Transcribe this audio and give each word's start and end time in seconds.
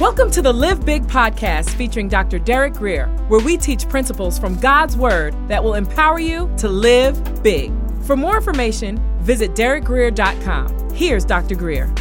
Welcome 0.00 0.30
to 0.30 0.42
the 0.42 0.52
Live 0.52 0.86
Big 0.86 1.02
podcast 1.08 1.70
featuring 1.70 2.06
Dr. 2.06 2.38
Derek 2.38 2.74
Grier, 2.74 3.08
where 3.26 3.40
we 3.40 3.56
teach 3.56 3.88
principles 3.88 4.38
from 4.38 4.54
God's 4.60 4.96
Word 4.96 5.34
that 5.48 5.64
will 5.64 5.74
empower 5.74 6.20
you 6.20 6.48
to 6.58 6.68
live 6.68 7.42
big. 7.42 7.72
For 8.02 8.16
more 8.16 8.36
information, 8.36 9.02
visit 9.18 9.56
derekgrier.com. 9.56 10.90
Here's 10.94 11.24
Dr. 11.24 11.56
Grier. 11.56 11.92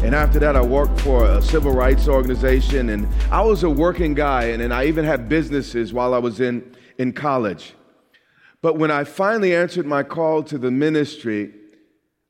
And 0.00 0.14
after 0.14 0.38
that, 0.38 0.56
I 0.56 0.62
worked 0.62 0.98
for 1.02 1.26
a 1.26 1.42
civil 1.42 1.70
rights 1.70 2.08
organization, 2.08 2.88
and 2.88 3.06
I 3.30 3.42
was 3.42 3.62
a 3.62 3.68
working 3.68 4.14
guy, 4.14 4.44
and, 4.44 4.62
and 4.62 4.72
I 4.72 4.86
even 4.86 5.04
had 5.04 5.28
businesses 5.28 5.92
while 5.92 6.14
I 6.14 6.18
was 6.18 6.40
in, 6.40 6.74
in 6.96 7.12
college. 7.12 7.74
But 8.62 8.78
when 8.78 8.90
I 8.90 9.04
finally 9.04 9.54
answered 9.54 9.84
my 9.84 10.02
call 10.02 10.44
to 10.44 10.56
the 10.56 10.70
ministry, 10.70 11.52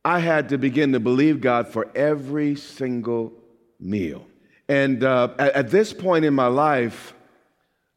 I 0.05 0.19
had 0.19 0.49
to 0.49 0.59
begin 0.59 0.91
to 0.91 0.99
believe 0.99 1.41
God 1.41 1.69
for 1.69 1.89
every 1.95 2.57
single 2.57 3.33
meal. 3.79 4.27
And 4.69 5.03
uh, 5.03 5.31
at, 5.39 5.53
at 5.55 5.71
this 5.71 5.93
point 5.93 6.25
in 6.25 6.35
my 6.35 6.47
life, 6.47 7.15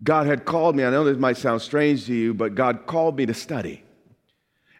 God 0.04 0.26
had 0.26 0.46
called 0.46 0.76
me. 0.76 0.84
I 0.84 0.90
know 0.90 1.04
this 1.04 1.18
might 1.18 1.38
sound 1.38 1.62
strange 1.62 2.06
to 2.06 2.14
you, 2.14 2.34
but 2.34 2.56
God 2.56 2.86
called 2.88 3.18
me 3.18 3.26
to 3.26 3.34
study. 3.34 3.84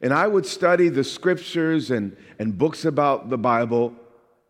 And 0.02 0.14
I 0.14 0.26
would 0.28 0.46
study 0.46 0.90
the 0.90 1.04
scriptures 1.04 1.92
and, 1.92 2.18
and 2.40 2.58
books 2.58 2.86
about 2.86 3.30
the 3.30 3.38
Bible 3.38 3.94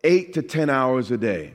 eight 0.02 0.32
to 0.34 0.42
10 0.42 0.70
hours 0.70 1.10
a 1.10 1.18
day. 1.18 1.54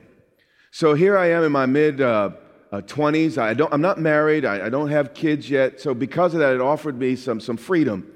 So 0.72 0.94
here 0.94 1.18
I 1.18 1.32
am 1.32 1.44
in 1.44 1.52
my 1.52 1.66
mid 1.66 2.00
uh, 2.00 2.32
uh, 2.72 2.82
20s. 2.82 3.38
I 3.38 3.54
don't, 3.54 3.74
I'm 3.74 3.82
not 3.82 4.00
married, 4.00 4.46
I, 4.46 4.68
I 4.68 4.70
don't 4.70 4.90
have 4.90 5.14
kids 5.14 5.50
yet. 5.50 5.82
So 5.82 5.94
because 5.94 6.34
of 6.34 6.42
that, 6.42 6.54
it 6.54 6.62
offered 6.62 7.00
me 7.00 7.16
some, 7.16 7.40
some 7.40 7.58
freedom. 7.58 8.14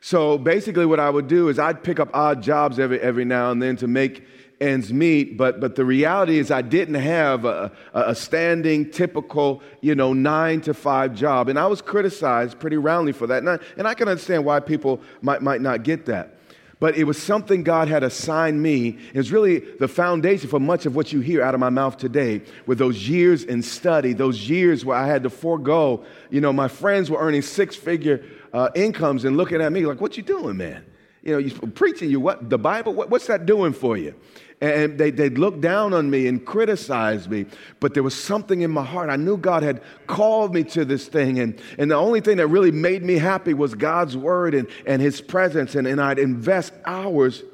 So 0.00 0.38
basically, 0.38 0.86
what 0.86 1.00
I 1.00 1.10
would 1.10 1.26
do 1.26 1.48
is 1.48 1.58
I'd 1.58 1.82
pick 1.82 1.98
up 1.98 2.08
odd 2.14 2.42
jobs 2.42 2.78
every, 2.78 3.00
every 3.00 3.24
now 3.24 3.50
and 3.50 3.60
then 3.60 3.76
to 3.78 3.88
make 3.88 4.24
ends 4.60 4.92
meet, 4.92 5.36
but, 5.36 5.60
but 5.60 5.76
the 5.76 5.84
reality 5.84 6.38
is 6.38 6.50
I 6.50 6.62
didn't 6.62 6.96
have 6.96 7.44
a, 7.44 7.70
a 7.92 8.14
standing, 8.14 8.90
typical, 8.90 9.62
you 9.80 9.94
know, 9.94 10.12
nine 10.12 10.60
to 10.62 10.74
five 10.74 11.14
job. 11.14 11.48
And 11.48 11.58
I 11.58 11.66
was 11.66 11.80
criticized 11.80 12.58
pretty 12.58 12.76
roundly 12.76 13.12
for 13.12 13.26
that. 13.28 13.38
And 13.38 13.50
I, 13.50 13.58
and 13.76 13.86
I 13.86 13.94
can 13.94 14.08
understand 14.08 14.44
why 14.44 14.60
people 14.60 15.00
might, 15.22 15.42
might 15.42 15.60
not 15.60 15.84
get 15.84 16.06
that. 16.06 16.34
But 16.80 16.96
it 16.96 17.04
was 17.04 17.20
something 17.20 17.64
God 17.64 17.88
had 17.88 18.04
assigned 18.04 18.62
me. 18.62 18.98
It's 19.12 19.30
really 19.30 19.58
the 19.58 19.88
foundation 19.88 20.48
for 20.48 20.60
much 20.60 20.86
of 20.86 20.94
what 20.94 21.12
you 21.12 21.20
hear 21.20 21.42
out 21.42 21.54
of 21.54 21.60
my 21.60 21.70
mouth 21.70 21.96
today, 21.96 22.42
with 22.66 22.78
those 22.78 23.08
years 23.08 23.42
in 23.42 23.62
study, 23.62 24.12
those 24.12 24.48
years 24.48 24.84
where 24.84 24.96
I 24.96 25.06
had 25.08 25.24
to 25.24 25.30
forego. 25.30 26.04
You 26.30 26.40
know, 26.40 26.52
my 26.52 26.68
friends 26.68 27.10
were 27.10 27.18
earning 27.18 27.42
six 27.42 27.74
figure 27.74 28.24
uh, 28.52 28.68
incomes 28.76 29.24
and 29.24 29.36
looking 29.36 29.60
at 29.60 29.72
me 29.72 29.86
like, 29.86 30.00
what 30.00 30.16
you 30.16 30.22
doing, 30.22 30.56
man? 30.56 30.84
You 31.22 31.32
know, 31.32 31.38
you 31.38 31.50
preaching 31.50 32.10
you 32.10 32.20
what 32.20 32.48
the 32.48 32.58
Bible, 32.58 32.94
what, 32.94 33.10
what's 33.10 33.26
that 33.26 33.44
doing 33.44 33.72
for 33.72 33.96
you? 33.96 34.14
And 34.60 34.98
they, 34.98 35.10
they'd 35.10 35.38
look 35.38 35.60
down 35.60 35.94
on 35.94 36.10
me 36.10 36.26
and 36.26 36.44
criticize 36.44 37.28
me. 37.28 37.46
But 37.78 37.94
there 37.94 38.02
was 38.02 38.20
something 38.20 38.62
in 38.62 38.70
my 38.70 38.84
heart. 38.84 39.08
I 39.08 39.16
knew 39.16 39.36
God 39.36 39.62
had 39.62 39.82
called 40.06 40.52
me 40.52 40.64
to 40.64 40.84
this 40.84 41.06
thing. 41.06 41.38
And, 41.38 41.60
and 41.78 41.90
the 41.90 41.94
only 41.94 42.20
thing 42.20 42.38
that 42.38 42.48
really 42.48 42.72
made 42.72 43.04
me 43.04 43.14
happy 43.18 43.54
was 43.54 43.74
God's 43.74 44.16
word 44.16 44.54
and, 44.54 44.66
and 44.84 45.00
his 45.00 45.20
presence. 45.20 45.76
And, 45.76 45.86
and 45.86 46.00
I'd 46.00 46.18
invest 46.18 46.72
hours 46.84 47.44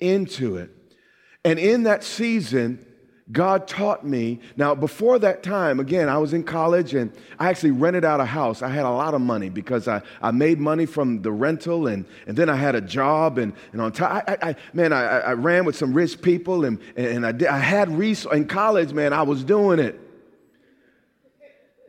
into 0.00 0.56
it. 0.56 0.70
And 1.44 1.58
in 1.58 1.82
that 1.82 2.02
season, 2.02 2.84
God 3.30 3.68
taught 3.68 4.06
me. 4.06 4.40
Now, 4.56 4.74
before 4.74 5.18
that 5.18 5.42
time, 5.42 5.80
again, 5.80 6.08
I 6.08 6.16
was 6.16 6.32
in 6.32 6.42
college 6.42 6.94
and 6.94 7.12
I 7.38 7.50
actually 7.50 7.72
rented 7.72 8.04
out 8.04 8.20
a 8.20 8.24
house. 8.24 8.62
I 8.62 8.68
had 8.68 8.86
a 8.86 8.90
lot 8.90 9.12
of 9.12 9.20
money 9.20 9.50
because 9.50 9.86
I, 9.86 10.00
I 10.22 10.30
made 10.30 10.58
money 10.58 10.86
from 10.86 11.20
the 11.20 11.30
rental 11.30 11.88
and, 11.88 12.06
and 12.26 12.36
then 12.38 12.48
I 12.48 12.56
had 12.56 12.74
a 12.74 12.80
job. 12.80 13.36
And, 13.36 13.52
and 13.72 13.82
on 13.82 13.92
top, 13.92 14.24
I, 14.26 14.38
I, 14.40 14.56
man, 14.72 14.94
I, 14.94 15.18
I 15.18 15.32
ran 15.32 15.66
with 15.66 15.76
some 15.76 15.92
rich 15.92 16.22
people 16.22 16.64
and, 16.64 16.80
and 16.96 17.26
I, 17.26 17.32
did, 17.32 17.48
I 17.48 17.58
had 17.58 17.90
resources. 17.90 18.38
In 18.38 18.48
college, 18.48 18.92
man, 18.92 19.12
I 19.12 19.22
was 19.22 19.44
doing 19.44 19.78
it. 19.78 20.00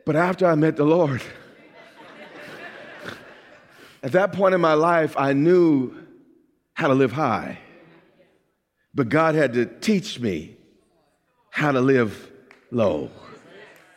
But 0.04 0.16
after 0.16 0.46
I 0.46 0.54
met 0.56 0.76
the 0.76 0.84
Lord, 0.84 1.22
at 4.02 4.12
that 4.12 4.32
point 4.32 4.54
in 4.54 4.60
my 4.60 4.74
life, 4.74 5.14
I 5.16 5.32
knew 5.32 5.94
how 6.74 6.88
to 6.88 6.94
live 6.94 7.12
high. 7.12 7.58
But 8.94 9.08
God 9.08 9.34
had 9.34 9.54
to 9.54 9.64
teach 9.64 10.20
me 10.20 10.56
how 11.50 11.72
to 11.72 11.80
live 11.80 12.30
low. 12.70 13.10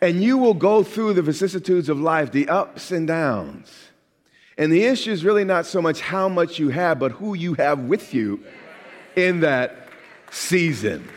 And 0.02 0.22
you 0.22 0.38
will 0.38 0.54
go 0.54 0.84
through 0.84 1.14
the 1.14 1.22
vicissitudes 1.22 1.88
of 1.88 2.00
life, 2.00 2.32
the 2.32 2.50
ups 2.50 2.92
and 2.92 3.08
downs. 3.08 3.72
And 4.58 4.72
the 4.72 4.84
issue 4.84 5.12
is 5.12 5.24
really 5.24 5.46
not 5.46 5.66
so 5.66 5.82
much 5.82 6.02
how 6.02 6.28
much 6.28 6.60
you 6.60 6.70
have, 6.70 7.00
but 7.00 7.14
who 7.14 7.34
you 7.34 7.54
have 7.56 7.80
with 7.80 8.14
you 8.14 8.44
in 9.16 9.40
that 9.40 9.88
season. 10.30 11.08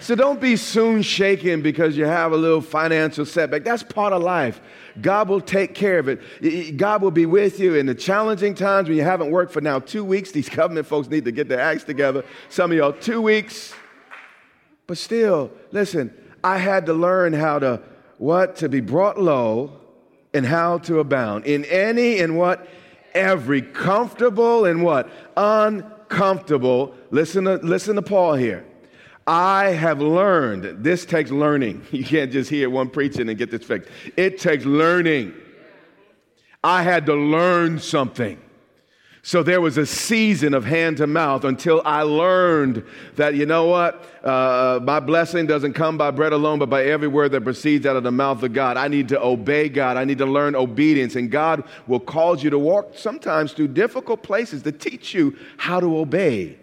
So 0.00 0.14
don't 0.14 0.40
be 0.40 0.56
soon 0.56 1.02
shaken 1.02 1.60
because 1.60 1.96
you 1.96 2.06
have 2.06 2.32
a 2.32 2.36
little 2.36 2.62
financial 2.62 3.26
setback. 3.26 3.64
That's 3.64 3.82
part 3.82 4.14
of 4.14 4.22
life. 4.22 4.60
God 5.02 5.28
will 5.28 5.42
take 5.42 5.74
care 5.74 5.98
of 5.98 6.08
it. 6.08 6.78
God 6.78 7.02
will 7.02 7.10
be 7.10 7.26
with 7.26 7.60
you 7.60 7.74
in 7.74 7.84
the 7.84 7.94
challenging 7.94 8.54
times 8.54 8.88
when 8.88 8.96
you 8.96 9.04
haven't 9.04 9.30
worked 9.30 9.52
for 9.52 9.60
now 9.60 9.78
two 9.78 10.02
weeks. 10.02 10.32
These 10.32 10.48
government 10.48 10.86
folks 10.86 11.08
need 11.08 11.26
to 11.26 11.32
get 11.32 11.48
their 11.48 11.60
acts 11.60 11.84
together. 11.84 12.24
Some 12.48 12.70
of 12.72 12.78
y'all, 12.78 12.94
two 12.94 13.20
weeks. 13.20 13.74
But 14.90 14.98
still, 14.98 15.52
listen, 15.70 16.12
I 16.42 16.58
had 16.58 16.86
to 16.86 16.92
learn 16.92 17.32
how 17.32 17.60
to 17.60 17.80
what? 18.18 18.56
To 18.56 18.68
be 18.68 18.80
brought 18.80 19.20
low 19.20 19.78
and 20.34 20.44
how 20.44 20.78
to 20.78 20.98
abound. 20.98 21.44
In 21.44 21.64
any 21.66 22.18
and 22.18 22.36
what? 22.36 22.66
Every 23.14 23.62
comfortable 23.62 24.64
and 24.64 24.82
what? 24.82 25.08
Uncomfortable. 25.36 26.92
Listen 27.12 27.44
to, 27.44 27.58
listen 27.58 27.94
to 27.94 28.02
Paul 28.02 28.34
here. 28.34 28.66
I 29.28 29.66
have 29.66 30.00
learned, 30.00 30.82
this 30.82 31.04
takes 31.04 31.30
learning. 31.30 31.86
You 31.92 32.02
can't 32.02 32.32
just 32.32 32.50
hear 32.50 32.68
one 32.68 32.90
preaching 32.90 33.28
and 33.28 33.38
get 33.38 33.52
this 33.52 33.62
fixed. 33.62 33.88
It 34.16 34.40
takes 34.40 34.64
learning. 34.64 35.34
I 36.64 36.82
had 36.82 37.06
to 37.06 37.14
learn 37.14 37.78
something. 37.78 38.40
So 39.22 39.42
there 39.42 39.60
was 39.60 39.76
a 39.76 39.84
season 39.84 40.54
of 40.54 40.64
hand 40.64 40.96
to 40.96 41.06
mouth 41.06 41.44
until 41.44 41.82
I 41.84 42.02
learned 42.02 42.82
that, 43.16 43.34
you 43.34 43.44
know 43.44 43.66
what? 43.66 44.02
Uh, 44.24 44.80
my 44.82 44.98
blessing 44.98 45.46
doesn't 45.46 45.74
come 45.74 45.98
by 45.98 46.10
bread 46.10 46.32
alone, 46.32 46.58
but 46.58 46.70
by 46.70 46.84
every 46.84 47.08
word 47.08 47.32
that 47.32 47.42
proceeds 47.42 47.84
out 47.84 47.96
of 47.96 48.02
the 48.02 48.10
mouth 48.10 48.42
of 48.42 48.54
God. 48.54 48.78
I 48.78 48.88
need 48.88 49.08
to 49.08 49.22
obey 49.22 49.68
God. 49.68 49.98
I 49.98 50.04
need 50.04 50.18
to 50.18 50.26
learn 50.26 50.56
obedience. 50.56 51.16
And 51.16 51.30
God 51.30 51.64
will 51.86 52.00
cause 52.00 52.42
you 52.42 52.48
to 52.48 52.58
walk 52.58 52.92
sometimes 52.96 53.52
through 53.52 53.68
difficult 53.68 54.22
places 54.22 54.62
to 54.62 54.72
teach 54.72 55.12
you 55.12 55.36
how 55.58 55.80
to 55.80 55.98
obey. 55.98 56.56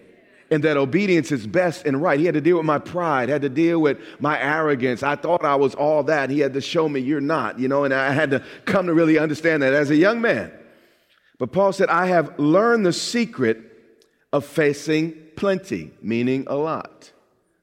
And 0.49 0.63
that 0.63 0.77
obedience 0.77 1.31
is 1.31 1.45
best 1.45 1.85
and 1.85 2.01
right. 2.01 2.19
He 2.19 2.25
had 2.25 2.33
to 2.33 2.41
deal 2.41 2.57
with 2.57 2.65
my 2.65 2.79
pride, 2.79 3.29
had 3.29 3.41
to 3.43 3.49
deal 3.49 3.79
with 3.79 3.99
my 4.19 4.41
arrogance. 4.41 5.03
I 5.03 5.15
thought 5.15 5.45
I 5.45 5.55
was 5.55 5.75
all 5.75 6.03
that. 6.03 6.31
He 6.31 6.39
had 6.39 6.53
to 6.53 6.61
show 6.61 6.89
me 6.89 7.01
you're 7.01 7.21
not, 7.21 7.59
you 7.59 7.67
know, 7.67 7.83
and 7.83 7.93
I 7.93 8.13
had 8.13 8.31
to 8.31 8.43
come 8.65 8.87
to 8.87 8.93
really 8.95 9.19
understand 9.19 9.61
that 9.61 9.73
as 9.73 9.91
a 9.91 9.95
young 9.95 10.21
man. 10.21 10.51
But 11.37 11.51
Paul 11.51 11.71
said, 11.73 11.89
I 11.89 12.07
have 12.07 12.39
learned 12.39 12.85
the 12.85 12.93
secret 12.93 13.59
of 14.33 14.45
facing 14.45 15.13
plenty, 15.35 15.91
meaning 16.01 16.45
a 16.47 16.55
lot. 16.55 17.11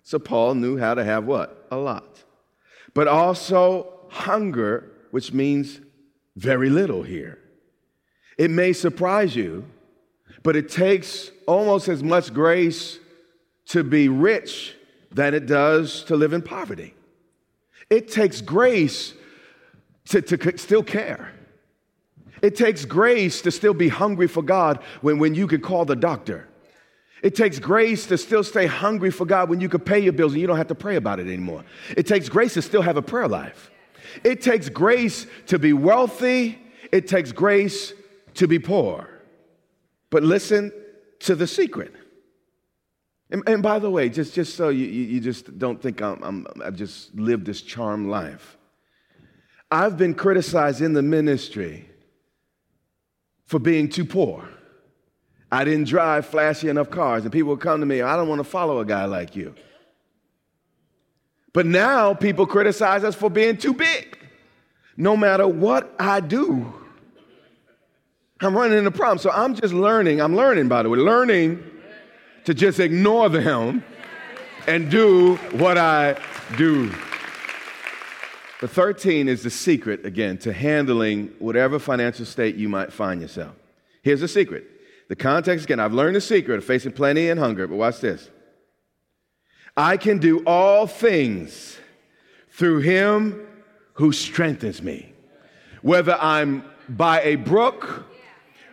So 0.02 0.18
Paul 0.18 0.54
knew 0.54 0.76
how 0.76 0.94
to 0.94 1.04
have 1.04 1.24
what? 1.24 1.66
A 1.70 1.76
lot. 1.76 2.22
But 2.94 3.08
also 3.08 4.06
hunger, 4.10 4.90
which 5.10 5.32
means 5.32 5.80
very 6.36 6.70
little 6.70 7.02
here. 7.02 7.38
It 8.38 8.50
may 8.50 8.72
surprise 8.72 9.34
you, 9.34 9.64
but 10.42 10.56
it 10.56 10.68
takes 10.68 11.30
almost 11.46 11.88
as 11.88 12.02
much 12.02 12.32
grace 12.32 12.98
to 13.66 13.82
be 13.82 14.08
rich 14.08 14.74
than 15.10 15.34
it 15.34 15.46
does 15.46 16.04
to 16.04 16.16
live 16.16 16.32
in 16.32 16.42
poverty. 16.42 16.94
It 17.88 18.10
takes 18.10 18.40
grace 18.40 19.14
to, 20.08 20.20
to 20.22 20.58
still 20.58 20.82
care. 20.82 21.32
It 22.44 22.56
takes 22.56 22.84
grace 22.84 23.41
to 23.41 23.50
still 23.50 23.72
be 23.72 23.88
hungry 23.88 24.28
for 24.28 24.43
God 24.43 24.81
when, 25.00 25.19
when 25.19 25.34
you 25.34 25.47
could 25.47 25.62
call 25.62 25.87
the 25.87 25.97
doctor. 25.97 26.47
It 27.22 27.34
takes 27.34 27.59
grace 27.59 28.05
to 28.09 28.19
still 28.19 28.44
stay 28.44 28.66
hungry 28.66 29.10
for 29.10 29.25
God 29.25 29.49
when 29.49 29.62
you 29.62 29.71
could 29.71 29.87
pay 29.87 29.99
your 29.99 30.12
bills 30.12 30.32
and 30.32 30.43
you 30.43 30.47
don't 30.47 30.59
have 30.59 30.67
to 30.67 30.75
pray 30.75 30.96
about 30.96 31.20
it 31.20 31.26
anymore. 31.26 31.64
It 31.96 32.06
takes 32.06 32.29
grace 32.29 32.52
to 32.52 32.61
still 32.61 32.82
have 32.82 32.99
a 32.99 33.02
prayer 33.02 33.29
life. 33.29 33.70
It 34.25 34.43
takes 34.43 34.69
grace 34.69 35.26
to 35.46 35.58
be 35.58 35.73
wealthy. 35.73 36.58
It 36.93 37.08
takes 37.08 37.32
grace 37.32 37.94
to 38.35 38.47
be 38.47 38.58
poor. 38.58 39.08
But 40.11 40.23
listen 40.23 40.70
to 41.20 41.35
the 41.35 41.47
secret. 41.47 41.94
And, 43.31 43.43
and 43.47 43.62
by 43.62 43.79
the 43.79 43.90
way, 43.90 44.11
just, 44.11 44.35
just 44.35 44.55
so 44.55 44.69
you, 44.69 44.85
you 44.85 45.19
just 45.19 45.58
don't 45.58 45.81
think 45.81 46.02
I'm, 46.02 46.23
I'm, 46.23 46.47
I've 46.62 46.76
just 46.76 47.14
lived 47.14 47.47
this 47.47 47.62
charmed 47.62 48.08
life, 48.08 48.58
I've 49.70 49.97
been 49.97 50.12
criticized 50.12 50.82
in 50.82 50.93
the 50.93 51.00
ministry 51.00 51.88
for 53.54 53.60
being 53.60 53.88
too 53.88 54.04
poor. 54.04 54.48
I 55.52 55.62
didn't 55.64 55.86
drive 55.86 56.26
flashy 56.26 56.68
enough 56.68 56.90
cars, 56.90 57.22
and 57.22 57.30
people 57.30 57.50
would 57.50 57.60
come 57.60 57.78
to 57.78 57.86
me, 57.86 58.02
I 58.02 58.16
don't 58.16 58.26
want 58.26 58.40
to 58.40 58.44
follow 58.44 58.80
a 58.80 58.84
guy 58.84 59.04
like 59.04 59.36
you. 59.36 59.54
But 61.52 61.64
now 61.64 62.14
people 62.14 62.46
criticize 62.48 63.04
us 63.04 63.14
for 63.14 63.30
being 63.30 63.56
too 63.56 63.72
big. 63.72 64.18
No 64.96 65.16
matter 65.16 65.46
what 65.46 65.94
I 66.00 66.18
do, 66.18 66.74
I'm 68.40 68.56
running 68.56 68.76
into 68.76 68.90
problems. 68.90 69.22
So 69.22 69.30
I'm 69.30 69.54
just 69.54 69.72
learning, 69.72 70.20
I'm 70.20 70.34
learning, 70.34 70.66
by 70.66 70.82
the 70.82 70.88
way, 70.88 70.98
learning 70.98 71.62
to 72.46 72.54
just 72.54 72.80
ignore 72.80 73.28
them 73.28 73.84
and 74.66 74.90
do 74.90 75.36
what 75.52 75.78
I 75.78 76.20
do. 76.56 76.92
The 78.64 78.69
13 78.69 79.28
is 79.28 79.43
the 79.43 79.50
secret, 79.50 80.06
again, 80.06 80.38
to 80.38 80.50
handling 80.50 81.34
whatever 81.38 81.78
financial 81.78 82.25
state 82.25 82.55
you 82.55 82.66
might 82.66 82.94
find 82.94 83.20
yourself. 83.20 83.55
Here's 84.00 84.22
the 84.22 84.26
secret. 84.26 84.64
The 85.08 85.16
context, 85.16 85.66
again, 85.66 85.78
I've 85.78 85.93
learned 85.93 86.16
the 86.16 86.22
secret 86.22 86.56
of 86.56 86.64
facing 86.64 86.93
plenty 86.93 87.28
and 87.28 87.38
hunger, 87.38 87.66
but 87.66 87.76
watch 87.76 88.00
this. 88.00 88.31
I 89.76 89.99
can 89.99 90.16
do 90.16 90.43
all 90.46 90.87
things 90.87 91.76
through 92.52 92.78
him 92.78 93.46
who 93.93 94.12
strengthens 94.12 94.81
me. 94.81 95.12
Whether 95.82 96.14
I'm 96.19 96.64
by 96.88 97.20
a 97.20 97.37
brook 97.37 98.06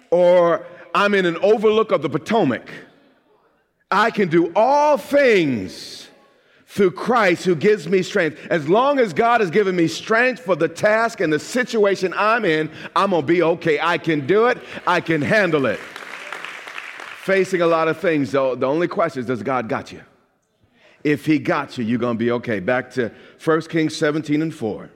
or 0.09 0.65
I'm 0.95 1.13
in 1.13 1.25
an 1.25 1.35
overlook 1.39 1.91
of 1.91 2.01
the 2.01 2.09
Potomac, 2.09 2.71
I 3.91 4.09
can 4.09 4.29
do 4.29 4.53
all 4.55 4.95
things 4.95 6.07
through 6.71 6.91
Christ 6.91 7.43
who 7.43 7.53
gives 7.53 7.89
me 7.89 8.01
strength. 8.01 8.39
As 8.49 8.69
long 8.69 8.97
as 8.97 9.11
God 9.11 9.41
has 9.41 9.49
given 9.49 9.75
me 9.75 9.89
strength 9.89 10.41
for 10.41 10.55
the 10.55 10.69
task 10.69 11.19
and 11.19 11.31
the 11.31 11.37
situation 11.37 12.13
I'm 12.15 12.45
in, 12.45 12.71
I'm 12.95 13.09
gonna 13.09 13.25
be 13.25 13.43
okay. 13.43 13.77
I 13.81 13.97
can 13.97 14.25
do 14.25 14.45
it, 14.45 14.57
I 14.87 15.01
can 15.01 15.21
handle 15.21 15.65
it. 15.65 15.79
Facing 17.23 17.61
a 17.61 17.67
lot 17.67 17.89
of 17.89 17.99
things, 17.99 18.31
though, 18.31 18.55
the 18.55 18.67
only 18.67 18.87
question 18.87 19.19
is 19.19 19.25
does 19.25 19.43
God 19.43 19.67
got 19.67 19.91
you? 19.91 20.01
If 21.03 21.25
He 21.25 21.39
got 21.39 21.77
you, 21.77 21.83
you're 21.83 21.99
gonna 21.99 22.17
be 22.17 22.31
okay. 22.31 22.61
Back 22.61 22.91
to 22.91 23.11
1 23.43 23.61
Kings 23.63 23.97
17 23.97 24.41
and 24.41 24.55
4. 24.55 24.89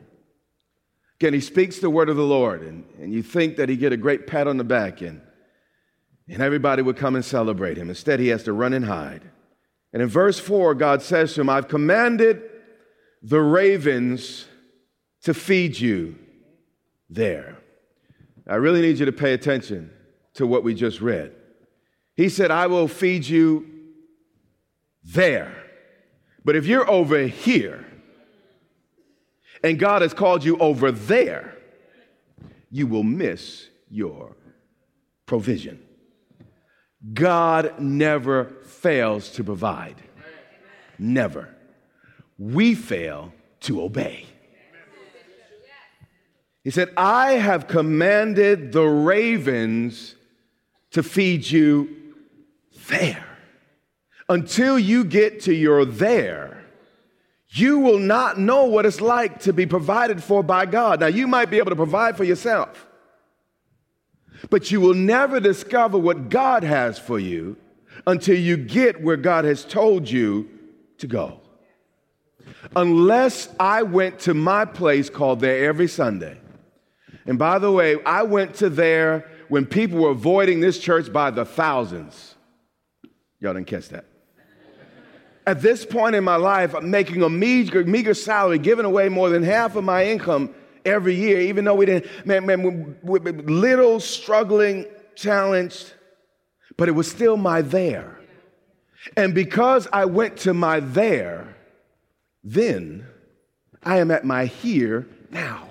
Again, 1.20 1.34
he 1.34 1.42
speaks 1.42 1.80
the 1.80 1.90
word 1.90 2.08
of 2.08 2.16
the 2.16 2.24
Lord, 2.24 2.62
and, 2.62 2.86
and 3.02 3.12
you 3.14 3.22
think 3.22 3.58
that 3.58 3.68
he 3.68 3.76
get 3.76 3.92
a 3.92 3.98
great 3.98 4.28
pat 4.28 4.48
on 4.48 4.58
the 4.58 4.66
back, 4.66 5.02
and, 5.02 5.22
and 6.28 6.42
everybody 6.42 6.82
would 6.82 6.98
come 6.98 7.16
and 7.16 7.24
celebrate 7.24 7.78
him. 7.78 7.90
Instead, 7.90 8.20
he 8.20 8.28
has 8.30 8.44
to 8.44 8.54
run 8.54 8.74
and 8.74 8.86
hide. 8.86 9.30
And 9.96 10.02
in 10.02 10.10
verse 10.10 10.38
4, 10.38 10.76
God 10.76 11.02
says 11.02 11.36
to 11.36 11.42
him, 11.42 11.50
I've 11.50 11.70
commanded 11.70 12.42
the 13.22 13.40
ravens 13.40 14.46
to 15.24 15.34
feed 15.34 15.80
you 15.80 16.18
there. 17.10 17.60
I 18.46 18.56
really 18.56 18.82
need 18.82 19.00
you 19.00 19.06
to 19.06 19.14
pay 19.14 19.32
attention 19.32 19.90
to 20.34 20.46
what 20.46 20.66
we 20.66 20.76
just 20.76 21.00
read. 21.00 21.32
He 22.14 22.28
said, 22.28 22.52
I 22.52 22.68
will 22.68 22.90
feed 22.90 23.26
you 23.26 23.68
there. 25.02 25.56
But 26.44 26.58
if 26.58 26.66
you're 26.66 26.92
over 26.92 27.20
here, 27.20 27.86
and 29.64 29.80
God 29.80 30.02
has 30.02 30.14
called 30.14 30.44
you 30.44 30.58
over 30.58 30.92
there, 30.92 31.56
you 32.70 32.86
will 32.86 33.04
miss 33.04 33.70
your 33.90 34.36
provision. 35.26 35.82
God 37.14 37.80
never 37.80 38.46
fails 38.66 39.30
to 39.32 39.44
provide. 39.44 39.96
Never. 40.98 41.50
We 42.38 42.76
fail 42.76 43.34
to 43.62 43.82
obey. 43.82 44.26
He 46.64 46.72
said, 46.72 46.92
I 46.98 47.34
have 47.34 47.68
commanded 47.68 48.72
the 48.72 48.84
ravens 48.84 50.16
to 50.92 51.04
feed 51.04 51.50
you 51.50 52.14
there. 52.88 53.24
Until 54.28 54.80
you 54.80 55.04
get 55.04 55.42
to 55.42 55.54
your 55.54 55.86
there, 55.86 56.66
you 57.50 57.80
will 57.80 58.00
not 58.00 58.40
know 58.40 58.66
what 58.66 58.86
it's 58.86 59.00
like 59.00 59.42
to 59.42 59.54
be 59.54 59.68
provided 59.68 60.24
for 60.24 60.42
by 60.42 60.66
God. 60.66 61.00
Now, 61.00 61.08
you 61.08 61.28
might 61.28 61.52
be 61.52 61.60
able 61.60 61.70
to 61.70 61.76
provide 61.76 62.18
for 62.18 62.24
yourself, 62.24 62.88
but 64.50 64.72
you 64.72 64.82
will 64.82 64.94
never 64.94 65.40
discover 65.40 65.98
what 65.98 66.30
God 66.30 66.64
has 66.64 67.00
for 67.00 67.20
you 67.20 67.58
until 68.08 68.38
you 68.38 68.58
get 68.58 69.02
where 69.02 69.18
God 69.18 69.46
has 69.46 69.64
told 69.66 70.10
you 70.10 70.50
to 70.98 71.08
go. 71.08 71.40
Unless 72.76 73.50
I 73.60 73.84
went 73.84 74.20
to 74.22 74.34
my 74.34 74.66
place 74.66 75.10
called 75.10 75.40
there 75.40 75.68
every 75.68 75.88
Sunday. 75.88 76.38
And 77.26 77.40
by 77.40 77.60
the 77.60 77.72
way, 77.72 77.98
I 78.04 78.24
went 78.24 78.56
to 78.56 78.70
there 78.70 79.30
when 79.50 79.66
people 79.66 80.00
were 80.00 80.12
avoiding 80.12 80.60
this 80.60 80.80
church 80.80 81.12
by 81.12 81.32
the 81.32 81.46
thousands. 81.46 82.36
Y'all 83.40 83.54
didn't 83.54 83.68
catch 83.68 83.90
that. 83.90 84.06
At 85.48 85.62
this 85.62 85.86
point 85.86 86.16
in 86.16 86.24
my 86.24 86.38
life, 86.38 86.74
I'm 86.74 86.90
making 86.90 87.22
a 87.22 87.30
meager, 87.30 87.84
meager 87.84 88.16
salary, 88.16 88.58
giving 88.58 88.86
away 88.86 89.10
more 89.10 89.30
than 89.30 89.44
half 89.44 89.76
of 89.76 89.84
my 89.84 90.06
income 90.06 90.54
every 90.86 91.16
year, 91.16 91.40
even 91.42 91.66
though 91.66 91.76
we 91.76 91.86
didn't, 91.86 92.26
man, 92.26 92.46
man, 92.46 92.98
we, 93.04 93.20
we, 93.20 93.32
little, 93.32 94.00
struggling, 94.00 94.86
challenged, 95.16 95.94
but 96.78 96.88
it 96.88 96.92
was 96.92 97.10
still 97.10 97.38
my 97.38 97.62
there. 97.62 98.20
And 99.18 99.34
because 99.34 99.88
I 99.92 100.06
went 100.06 100.38
to 100.38 100.54
my 100.54 100.80
there, 100.80 101.56
then 102.44 103.06
I 103.84 103.98
am 104.00 104.12
at 104.12 104.26
my 104.26 104.46
here 104.46 105.08
now. 105.32 105.68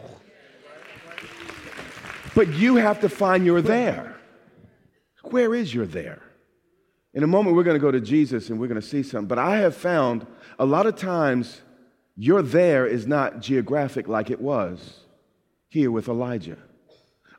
But 2.34 2.52
you 2.54 2.76
have 2.76 3.00
to 3.00 3.08
find 3.08 3.44
your 3.46 3.62
there. 3.62 4.16
Where 5.22 5.54
is 5.54 5.72
your 5.72 5.86
there? 5.86 6.20
In 7.12 7.22
a 7.22 7.28
moment, 7.28 7.54
we're 7.54 7.62
going 7.62 7.76
to 7.76 7.80
go 7.80 7.92
to 7.92 8.00
Jesus 8.00 8.50
and 8.50 8.58
we're 8.58 8.66
going 8.66 8.80
to 8.80 8.86
see 8.86 9.02
something. 9.02 9.28
But 9.28 9.38
I 9.38 9.58
have 9.58 9.76
found 9.76 10.26
a 10.58 10.66
lot 10.66 10.86
of 10.86 10.96
times 10.96 11.60
your 12.16 12.42
there 12.42 12.86
is 12.86 13.06
not 13.06 13.40
geographic 13.40 14.08
like 14.08 14.30
it 14.30 14.40
was 14.40 15.00
here 15.68 15.90
with 15.90 16.08
Elijah. 16.08 16.58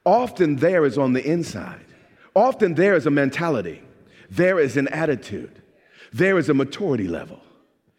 Often 0.05 0.57
there 0.57 0.85
is 0.85 0.97
on 0.97 1.13
the 1.13 1.25
inside. 1.25 1.85
Often 2.35 2.75
there 2.75 2.95
is 2.95 3.05
a 3.05 3.11
mentality. 3.11 3.81
There 4.29 4.59
is 4.59 4.77
an 4.77 4.87
attitude. 4.89 5.61
There 6.11 6.37
is 6.37 6.49
a 6.49 6.53
maturity 6.53 7.07
level. 7.07 7.39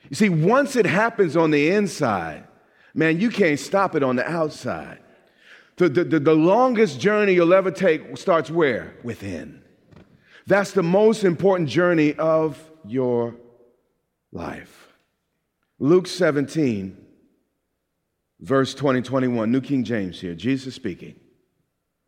You 0.08 0.16
see, 0.16 0.28
once 0.28 0.76
it 0.76 0.86
happens 0.86 1.36
on 1.36 1.50
the 1.50 1.70
inside, 1.70 2.44
man, 2.94 3.18
you 3.20 3.30
can't 3.30 3.58
stop 3.58 3.94
it 3.94 4.02
on 4.02 4.16
the 4.16 4.30
outside. 4.30 4.98
The, 5.76 5.88
the, 5.88 6.04
the, 6.04 6.20
the 6.20 6.34
longest 6.34 7.00
journey 7.00 7.34
you'll 7.34 7.54
ever 7.54 7.70
take 7.70 8.16
starts 8.16 8.50
where? 8.50 8.94
Within. 9.02 9.62
That's 10.46 10.70
the 10.70 10.82
most 10.82 11.24
important 11.24 11.68
journey 11.68 12.14
of 12.14 12.62
your 12.84 13.34
life. 14.32 14.85
Luke 15.78 16.06
17, 16.06 16.96
verse 18.40 18.74
20, 18.74 19.02
21, 19.02 19.50
New 19.50 19.60
King 19.60 19.84
James 19.84 20.20
here, 20.20 20.34
Jesus 20.34 20.74
speaking. 20.74 21.14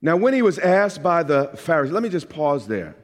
Now, 0.00 0.16
when 0.16 0.32
he 0.32 0.42
was 0.42 0.58
asked 0.58 1.02
by 1.02 1.22
the 1.22 1.50
Pharisees, 1.56 1.92
let 1.92 2.02
me 2.02 2.08
just 2.08 2.28
pause 2.28 2.66
there. 2.66 2.94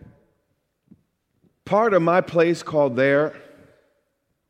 Part 1.65 1.93
of 1.93 2.03
my 2.03 2.21
place 2.21 2.63
called 2.63 2.97
there 2.97 3.35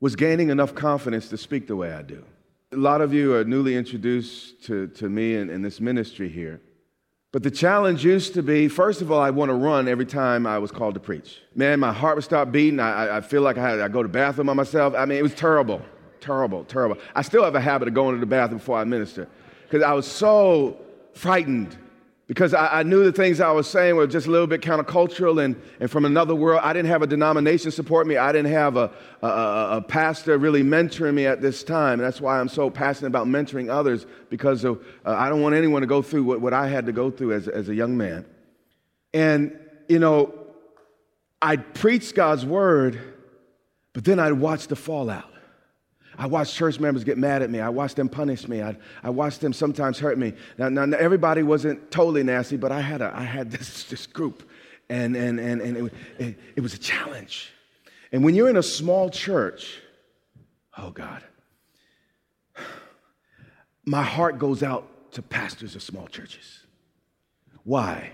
was 0.00 0.16
gaining 0.16 0.50
enough 0.50 0.74
confidence 0.74 1.28
to 1.30 1.36
speak 1.36 1.66
the 1.66 1.76
way 1.76 1.92
I 1.92 2.02
do. 2.02 2.24
A 2.72 2.76
lot 2.76 3.00
of 3.00 3.14
you 3.14 3.34
are 3.34 3.44
newly 3.44 3.76
introduced 3.76 4.64
to, 4.64 4.88
to 4.88 5.08
me 5.08 5.36
in, 5.36 5.48
in 5.48 5.62
this 5.62 5.80
ministry 5.80 6.28
here. 6.28 6.60
But 7.32 7.42
the 7.42 7.50
challenge 7.50 8.04
used 8.04 8.34
to 8.34 8.42
be 8.42 8.68
first 8.68 9.00
of 9.00 9.10
all, 9.10 9.20
I 9.20 9.30
want 9.30 9.48
to 9.48 9.54
run 9.54 9.88
every 9.88 10.06
time 10.06 10.46
I 10.46 10.58
was 10.58 10.70
called 10.70 10.94
to 10.94 11.00
preach. 11.00 11.40
Man, 11.54 11.80
my 11.80 11.92
heart 11.92 12.14
would 12.16 12.24
stop 12.24 12.52
beating. 12.52 12.78
I, 12.78 13.16
I 13.16 13.20
feel 13.22 13.42
like 13.42 13.58
I 13.58 13.70
had 13.70 13.80
I 13.80 13.88
go 13.88 14.02
to 14.02 14.08
bathroom 14.08 14.46
by 14.46 14.52
myself. 14.52 14.94
I 14.94 15.04
mean, 15.04 15.18
it 15.18 15.22
was 15.22 15.34
terrible, 15.34 15.82
terrible, 16.24 16.64
terrible. 16.64 16.96
I 17.14 17.22
still 17.22 17.44
have 17.44 17.54
a 17.54 17.60
habit 17.60 17.88
of 17.88 17.94
going 17.94 18.14
to 18.14 18.20
the 18.20 18.26
bathroom 18.26 18.58
before 18.58 18.78
I 18.78 18.84
minister 18.84 19.28
because 19.64 19.82
I 19.82 19.92
was 19.92 20.06
so 20.06 20.78
frightened 21.12 21.76
because 22.26 22.54
I, 22.54 22.80
I, 22.80 22.82
knew 22.82 23.04
the 23.04 23.12
things 23.12 23.38
I 23.38 23.50
was 23.52 23.68
saying 23.68 23.96
were 23.96 24.06
just 24.06 24.26
a 24.26 24.30
little 24.30 24.46
bit 24.46 24.62
countercultural 24.62 25.44
and, 25.44 25.60
and 25.78 25.90
from 25.90 26.06
another 26.06 26.34
world. 26.34 26.60
I 26.64 26.72
didn't 26.72 26.88
have 26.88 27.02
a 27.02 27.06
denomination 27.06 27.70
support 27.70 28.06
me. 28.06 28.16
I 28.16 28.32
didn't 28.32 28.50
have 28.50 28.78
a, 28.78 28.90
a, 29.20 29.28
a, 29.72 29.84
pastor 29.86 30.38
really 30.38 30.62
mentoring 30.62 31.12
me 31.12 31.26
at 31.26 31.42
this 31.42 31.62
time. 31.62 32.00
And 32.00 32.00
that's 32.00 32.22
why 32.22 32.40
I'm 32.40 32.48
so 32.48 32.70
passionate 32.70 33.08
about 33.08 33.26
mentoring 33.26 33.70
others 33.70 34.06
because 34.30 34.64
of, 34.64 34.82
uh, 35.04 35.10
I 35.10 35.28
don't 35.28 35.42
want 35.42 35.54
anyone 35.54 35.82
to 35.82 35.86
go 35.86 36.00
through 36.00 36.24
what, 36.24 36.40
what 36.40 36.54
I 36.54 36.68
had 36.68 36.86
to 36.86 36.92
go 36.92 37.10
through 37.10 37.34
as, 37.34 37.46
as 37.46 37.68
a 37.68 37.74
young 37.74 37.94
man. 37.98 38.24
And, 39.12 39.58
you 39.86 39.98
know, 39.98 40.32
I'd 41.42 41.74
preach 41.74 42.14
God's 42.14 42.46
word, 42.46 42.98
but 43.92 44.04
then 44.04 44.18
I'd 44.18 44.32
watch 44.32 44.68
the 44.68 44.76
fallout. 44.76 45.33
I 46.18 46.26
watched 46.26 46.54
church 46.54 46.78
members 46.80 47.04
get 47.04 47.18
mad 47.18 47.42
at 47.42 47.50
me. 47.50 47.60
I 47.60 47.68
watched 47.68 47.96
them 47.96 48.08
punish 48.08 48.46
me. 48.48 48.62
I, 48.62 48.76
I 49.02 49.10
watched 49.10 49.40
them 49.40 49.52
sometimes 49.52 49.98
hurt 49.98 50.18
me. 50.18 50.32
Now, 50.58 50.68
now, 50.68 50.96
everybody 50.96 51.42
wasn't 51.42 51.90
totally 51.90 52.22
nasty, 52.22 52.56
but 52.56 52.72
I 52.72 52.80
had, 52.80 53.02
a, 53.02 53.12
I 53.14 53.24
had 53.24 53.50
this, 53.52 53.84
this 53.84 54.06
group, 54.06 54.48
and, 54.88 55.16
and, 55.16 55.40
and, 55.40 55.60
and 55.60 55.76
it, 55.76 55.94
it, 56.18 56.38
it 56.56 56.60
was 56.60 56.74
a 56.74 56.78
challenge. 56.78 57.52
And 58.12 58.24
when 58.24 58.34
you're 58.34 58.48
in 58.48 58.56
a 58.56 58.62
small 58.62 59.10
church, 59.10 59.80
oh 60.78 60.90
God, 60.90 61.22
my 63.84 64.02
heart 64.02 64.38
goes 64.38 64.62
out 64.62 65.12
to 65.12 65.22
pastors 65.22 65.74
of 65.74 65.82
small 65.82 66.06
churches. 66.06 66.60
Why? 67.64 68.12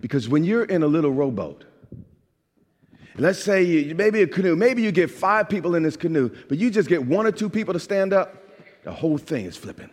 Because 0.00 0.28
when 0.28 0.44
you're 0.44 0.64
in 0.64 0.82
a 0.82 0.86
little 0.86 1.12
rowboat, 1.12 1.64
Let's 3.18 3.38
say 3.38 3.62
you, 3.62 3.94
maybe 3.94 4.22
a 4.22 4.26
canoe, 4.26 4.56
maybe 4.56 4.82
you 4.82 4.90
get 4.92 5.10
five 5.10 5.48
people 5.48 5.74
in 5.74 5.82
this 5.82 5.96
canoe, 5.96 6.30
but 6.48 6.58
you 6.58 6.70
just 6.70 6.88
get 6.88 7.04
one 7.04 7.26
or 7.26 7.32
two 7.32 7.48
people 7.50 7.74
to 7.74 7.80
stand 7.80 8.12
up, 8.12 8.36
the 8.84 8.92
whole 8.92 9.18
thing 9.18 9.44
is 9.44 9.56
flipping. 9.56 9.90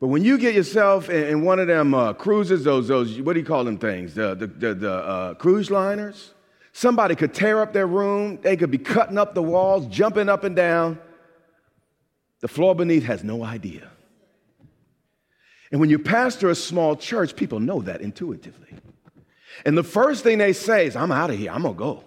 But 0.00 0.08
when 0.08 0.24
you 0.24 0.38
get 0.38 0.54
yourself 0.54 1.10
in, 1.10 1.26
in 1.28 1.42
one 1.42 1.58
of 1.58 1.66
them 1.66 1.94
uh, 1.94 2.12
cruises, 2.12 2.64
those, 2.64 2.88
those, 2.88 3.20
what 3.20 3.34
do 3.34 3.40
you 3.40 3.46
call 3.46 3.64
them 3.64 3.78
things? 3.78 4.14
The, 4.14 4.34
the, 4.34 4.46
the, 4.46 4.74
the 4.74 4.92
uh, 4.92 5.34
cruise 5.34 5.70
liners, 5.70 6.32
somebody 6.72 7.14
could 7.14 7.34
tear 7.34 7.60
up 7.60 7.72
their 7.72 7.86
room, 7.86 8.38
they 8.42 8.56
could 8.56 8.70
be 8.70 8.78
cutting 8.78 9.18
up 9.18 9.34
the 9.34 9.42
walls, 9.42 9.86
jumping 9.86 10.28
up 10.28 10.44
and 10.44 10.56
down. 10.56 10.98
The 12.40 12.48
floor 12.48 12.74
beneath 12.74 13.04
has 13.04 13.22
no 13.22 13.44
idea. 13.44 13.90
And 15.70 15.80
when 15.80 15.90
you 15.90 15.98
pastor 15.98 16.50
a 16.50 16.54
small 16.54 16.96
church, 16.96 17.36
people 17.36 17.60
know 17.60 17.80
that 17.82 18.00
intuitively. 18.00 18.68
And 19.64 19.76
the 19.76 19.84
first 19.84 20.22
thing 20.22 20.38
they 20.38 20.52
say 20.52 20.86
is, 20.86 20.96
I'm 20.96 21.12
out 21.12 21.30
of 21.30 21.38
here, 21.38 21.50
I'm 21.50 21.62
gonna 21.62 21.74
go. 21.74 22.04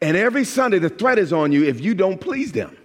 And 0.00 0.16
every 0.16 0.44
Sunday, 0.44 0.78
the 0.78 0.88
threat 0.88 1.18
is 1.18 1.32
on 1.32 1.52
you 1.52 1.64
if 1.64 1.80
you 1.80 1.94
don't 1.94 2.20
please 2.20 2.52
them. 2.52 2.76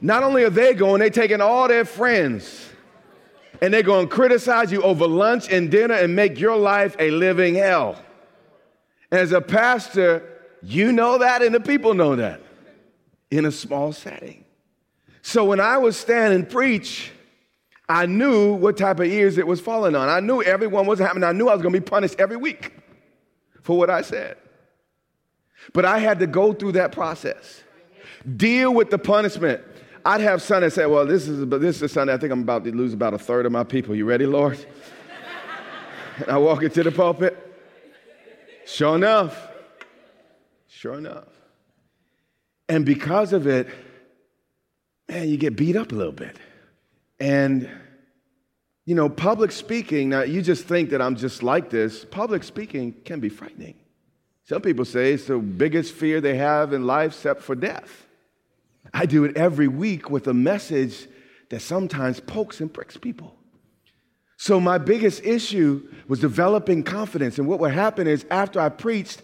Not 0.00 0.24
only 0.24 0.42
are 0.42 0.50
they 0.50 0.74
going, 0.74 1.00
they're 1.00 1.10
taking 1.10 1.40
all 1.40 1.68
their 1.68 1.84
friends 1.84 2.68
and 3.60 3.72
they're 3.72 3.84
going 3.84 4.08
to 4.08 4.14
criticize 4.14 4.72
you 4.72 4.82
over 4.82 5.06
lunch 5.06 5.50
and 5.50 5.70
dinner 5.70 5.94
and 5.94 6.16
make 6.16 6.40
your 6.40 6.56
life 6.56 6.96
a 6.98 7.12
living 7.12 7.54
hell. 7.54 7.96
As 9.12 9.30
a 9.30 9.40
pastor, 9.40 10.28
you 10.62 10.90
know 10.90 11.18
that 11.18 11.42
and 11.42 11.54
the 11.54 11.60
people 11.60 11.94
know 11.94 12.16
that 12.16 12.40
in 13.30 13.44
a 13.44 13.52
small 13.52 13.92
setting. 13.92 14.44
So 15.22 15.44
when 15.44 15.60
I 15.60 15.78
was 15.78 15.96
standing 15.96 16.44
preach, 16.44 17.12
I 17.88 18.06
knew 18.06 18.54
what 18.54 18.76
type 18.76 18.98
of 18.98 19.06
ears 19.06 19.38
it 19.38 19.46
was 19.46 19.60
falling 19.60 19.94
on. 19.94 20.08
I 20.08 20.18
knew 20.18 20.42
everyone 20.42 20.86
was 20.86 20.98
happening. 20.98 21.24
I 21.24 21.32
knew 21.32 21.48
I 21.48 21.54
was 21.54 21.62
going 21.62 21.72
to 21.72 21.80
be 21.80 21.84
punished 21.84 22.16
every 22.18 22.36
week 22.36 22.72
for 23.62 23.78
what 23.78 23.90
I 23.90 24.02
said. 24.02 24.36
But 25.72 25.84
I 25.84 25.98
had 25.98 26.18
to 26.20 26.26
go 26.26 26.52
through 26.52 26.72
that 26.72 26.92
process, 26.92 27.62
deal 28.36 28.74
with 28.74 28.90
the 28.90 28.98
punishment. 28.98 29.62
I'd 30.04 30.20
have 30.20 30.42
Sunday 30.42 30.68
say, 30.68 30.86
Well, 30.86 31.06
this 31.06 31.28
is, 31.28 31.48
this 31.48 31.82
is 31.82 31.92
Sunday. 31.92 32.12
I 32.12 32.16
think 32.16 32.32
I'm 32.32 32.42
about 32.42 32.64
to 32.64 32.72
lose 32.72 32.92
about 32.92 33.14
a 33.14 33.18
third 33.18 33.46
of 33.46 33.52
my 33.52 33.64
people. 33.64 33.94
You 33.94 34.04
ready, 34.04 34.26
Lord? 34.26 34.58
and 36.18 36.28
I 36.28 36.38
walk 36.38 36.62
into 36.62 36.82
the 36.82 36.92
pulpit. 36.92 37.38
Sure 38.66 38.96
enough. 38.96 39.48
Sure 40.68 40.94
enough. 40.94 41.28
And 42.68 42.84
because 42.84 43.32
of 43.32 43.46
it, 43.46 43.68
man, 45.08 45.28
you 45.28 45.36
get 45.36 45.56
beat 45.56 45.76
up 45.76 45.92
a 45.92 45.94
little 45.94 46.12
bit. 46.12 46.36
And, 47.20 47.68
you 48.84 48.94
know, 48.94 49.08
public 49.08 49.52
speaking, 49.52 50.08
now 50.08 50.22
you 50.22 50.42
just 50.42 50.64
think 50.64 50.90
that 50.90 51.00
I'm 51.00 51.16
just 51.16 51.42
like 51.42 51.70
this. 51.70 52.04
Public 52.04 52.42
speaking 52.42 52.94
can 53.04 53.20
be 53.20 53.28
frightening. 53.28 53.74
Some 54.52 54.60
people 54.60 54.84
say 54.84 55.14
it's 55.14 55.28
the 55.28 55.38
biggest 55.38 55.94
fear 55.94 56.20
they 56.20 56.36
have 56.36 56.74
in 56.74 56.86
life 56.86 57.12
except 57.12 57.40
for 57.40 57.54
death. 57.54 58.04
I 58.92 59.06
do 59.06 59.24
it 59.24 59.34
every 59.34 59.66
week 59.66 60.10
with 60.10 60.26
a 60.26 60.34
message 60.34 61.08
that 61.48 61.60
sometimes 61.60 62.20
pokes 62.20 62.60
and 62.60 62.70
pricks 62.70 62.98
people. 62.98 63.34
So, 64.36 64.60
my 64.60 64.76
biggest 64.76 65.24
issue 65.24 65.88
was 66.06 66.20
developing 66.20 66.82
confidence. 66.82 67.38
And 67.38 67.48
what 67.48 67.60
would 67.60 67.72
happen 67.72 68.06
is, 68.06 68.26
after 68.30 68.60
I 68.60 68.68
preached, 68.68 69.22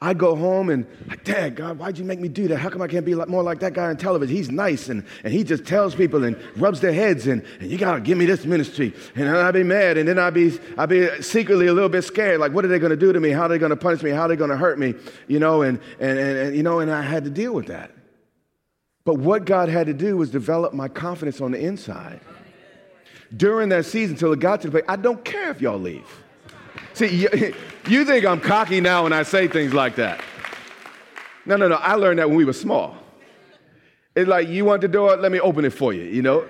I 0.00 0.14
go 0.14 0.36
home 0.36 0.70
and 0.70 0.86
Dad, 1.24 1.56
God, 1.56 1.78
why'd 1.78 1.98
you 1.98 2.04
make 2.04 2.20
me 2.20 2.28
do 2.28 2.46
that? 2.48 2.58
How 2.58 2.68
come 2.68 2.80
I 2.80 2.86
can't 2.86 3.04
be 3.04 3.16
more 3.16 3.42
like 3.42 3.58
that 3.60 3.72
guy 3.72 3.86
on 3.86 3.96
television? 3.96 4.36
He's 4.36 4.50
nice 4.50 4.88
and, 4.88 5.04
and 5.24 5.32
he 5.32 5.42
just 5.42 5.64
tells 5.64 5.96
people 5.96 6.22
and 6.22 6.40
rubs 6.56 6.80
their 6.80 6.92
heads 6.92 7.26
and, 7.26 7.44
and 7.58 7.68
you 7.68 7.78
gotta 7.78 8.00
give 8.00 8.16
me 8.16 8.24
this 8.24 8.44
ministry. 8.44 8.94
And 9.16 9.28
I'd 9.28 9.54
be 9.54 9.64
mad 9.64 9.96
and 9.96 10.08
then 10.08 10.16
I'd 10.16 10.34
be, 10.34 10.56
I'd 10.76 10.88
be 10.88 11.20
secretly 11.20 11.66
a 11.66 11.72
little 11.72 11.88
bit 11.88 12.02
scared. 12.02 12.38
Like, 12.38 12.52
what 12.52 12.64
are 12.64 12.68
they 12.68 12.78
gonna 12.78 12.94
do 12.96 13.12
to 13.12 13.18
me? 13.18 13.30
How 13.30 13.42
are 13.42 13.48
they 13.48 13.58
gonna 13.58 13.74
punish 13.74 14.04
me? 14.04 14.10
How 14.10 14.22
are 14.22 14.28
they 14.28 14.36
gonna 14.36 14.56
hurt 14.56 14.78
me? 14.78 14.94
You 15.26 15.40
know, 15.40 15.62
and, 15.62 15.80
and, 15.98 16.16
and, 16.16 16.38
and 16.38 16.56
you 16.56 16.62
know, 16.62 16.78
and 16.78 16.92
I 16.92 17.02
had 17.02 17.24
to 17.24 17.30
deal 17.30 17.52
with 17.52 17.66
that. 17.66 17.90
But 19.04 19.14
what 19.14 19.46
God 19.46 19.68
had 19.68 19.88
to 19.88 19.94
do 19.94 20.16
was 20.16 20.30
develop 20.30 20.74
my 20.74 20.86
confidence 20.86 21.40
on 21.40 21.50
the 21.50 21.58
inside. 21.58 22.20
During 23.36 23.70
that 23.70 23.84
season, 23.84 24.14
until 24.14 24.32
it 24.32 24.38
got 24.38 24.60
to 24.60 24.68
the 24.68 24.70
place, 24.70 24.84
I 24.86 24.96
don't 24.96 25.24
care 25.24 25.50
if 25.50 25.60
y'all 25.60 25.78
leave. 25.78 26.06
See, 26.98 27.28
you, 27.88 28.04
think 28.04 28.26
I'm 28.26 28.40
cocky 28.40 28.80
now 28.80 29.04
when 29.04 29.12
I 29.12 29.22
say 29.22 29.46
things 29.46 29.72
like 29.72 29.94
that. 29.96 30.20
No, 31.46 31.54
no, 31.54 31.68
no. 31.68 31.76
I 31.76 31.94
learned 31.94 32.18
that 32.18 32.28
when 32.28 32.36
we 32.36 32.44
were 32.44 32.52
small. 32.52 32.96
It's 34.16 34.28
like, 34.28 34.48
you 34.48 34.64
want 34.64 34.82
the 34.82 34.88
door? 34.88 35.16
Let 35.16 35.30
me 35.30 35.38
open 35.38 35.64
it 35.64 35.72
for 35.72 35.92
you, 35.92 36.02
you 36.02 36.22
know? 36.22 36.44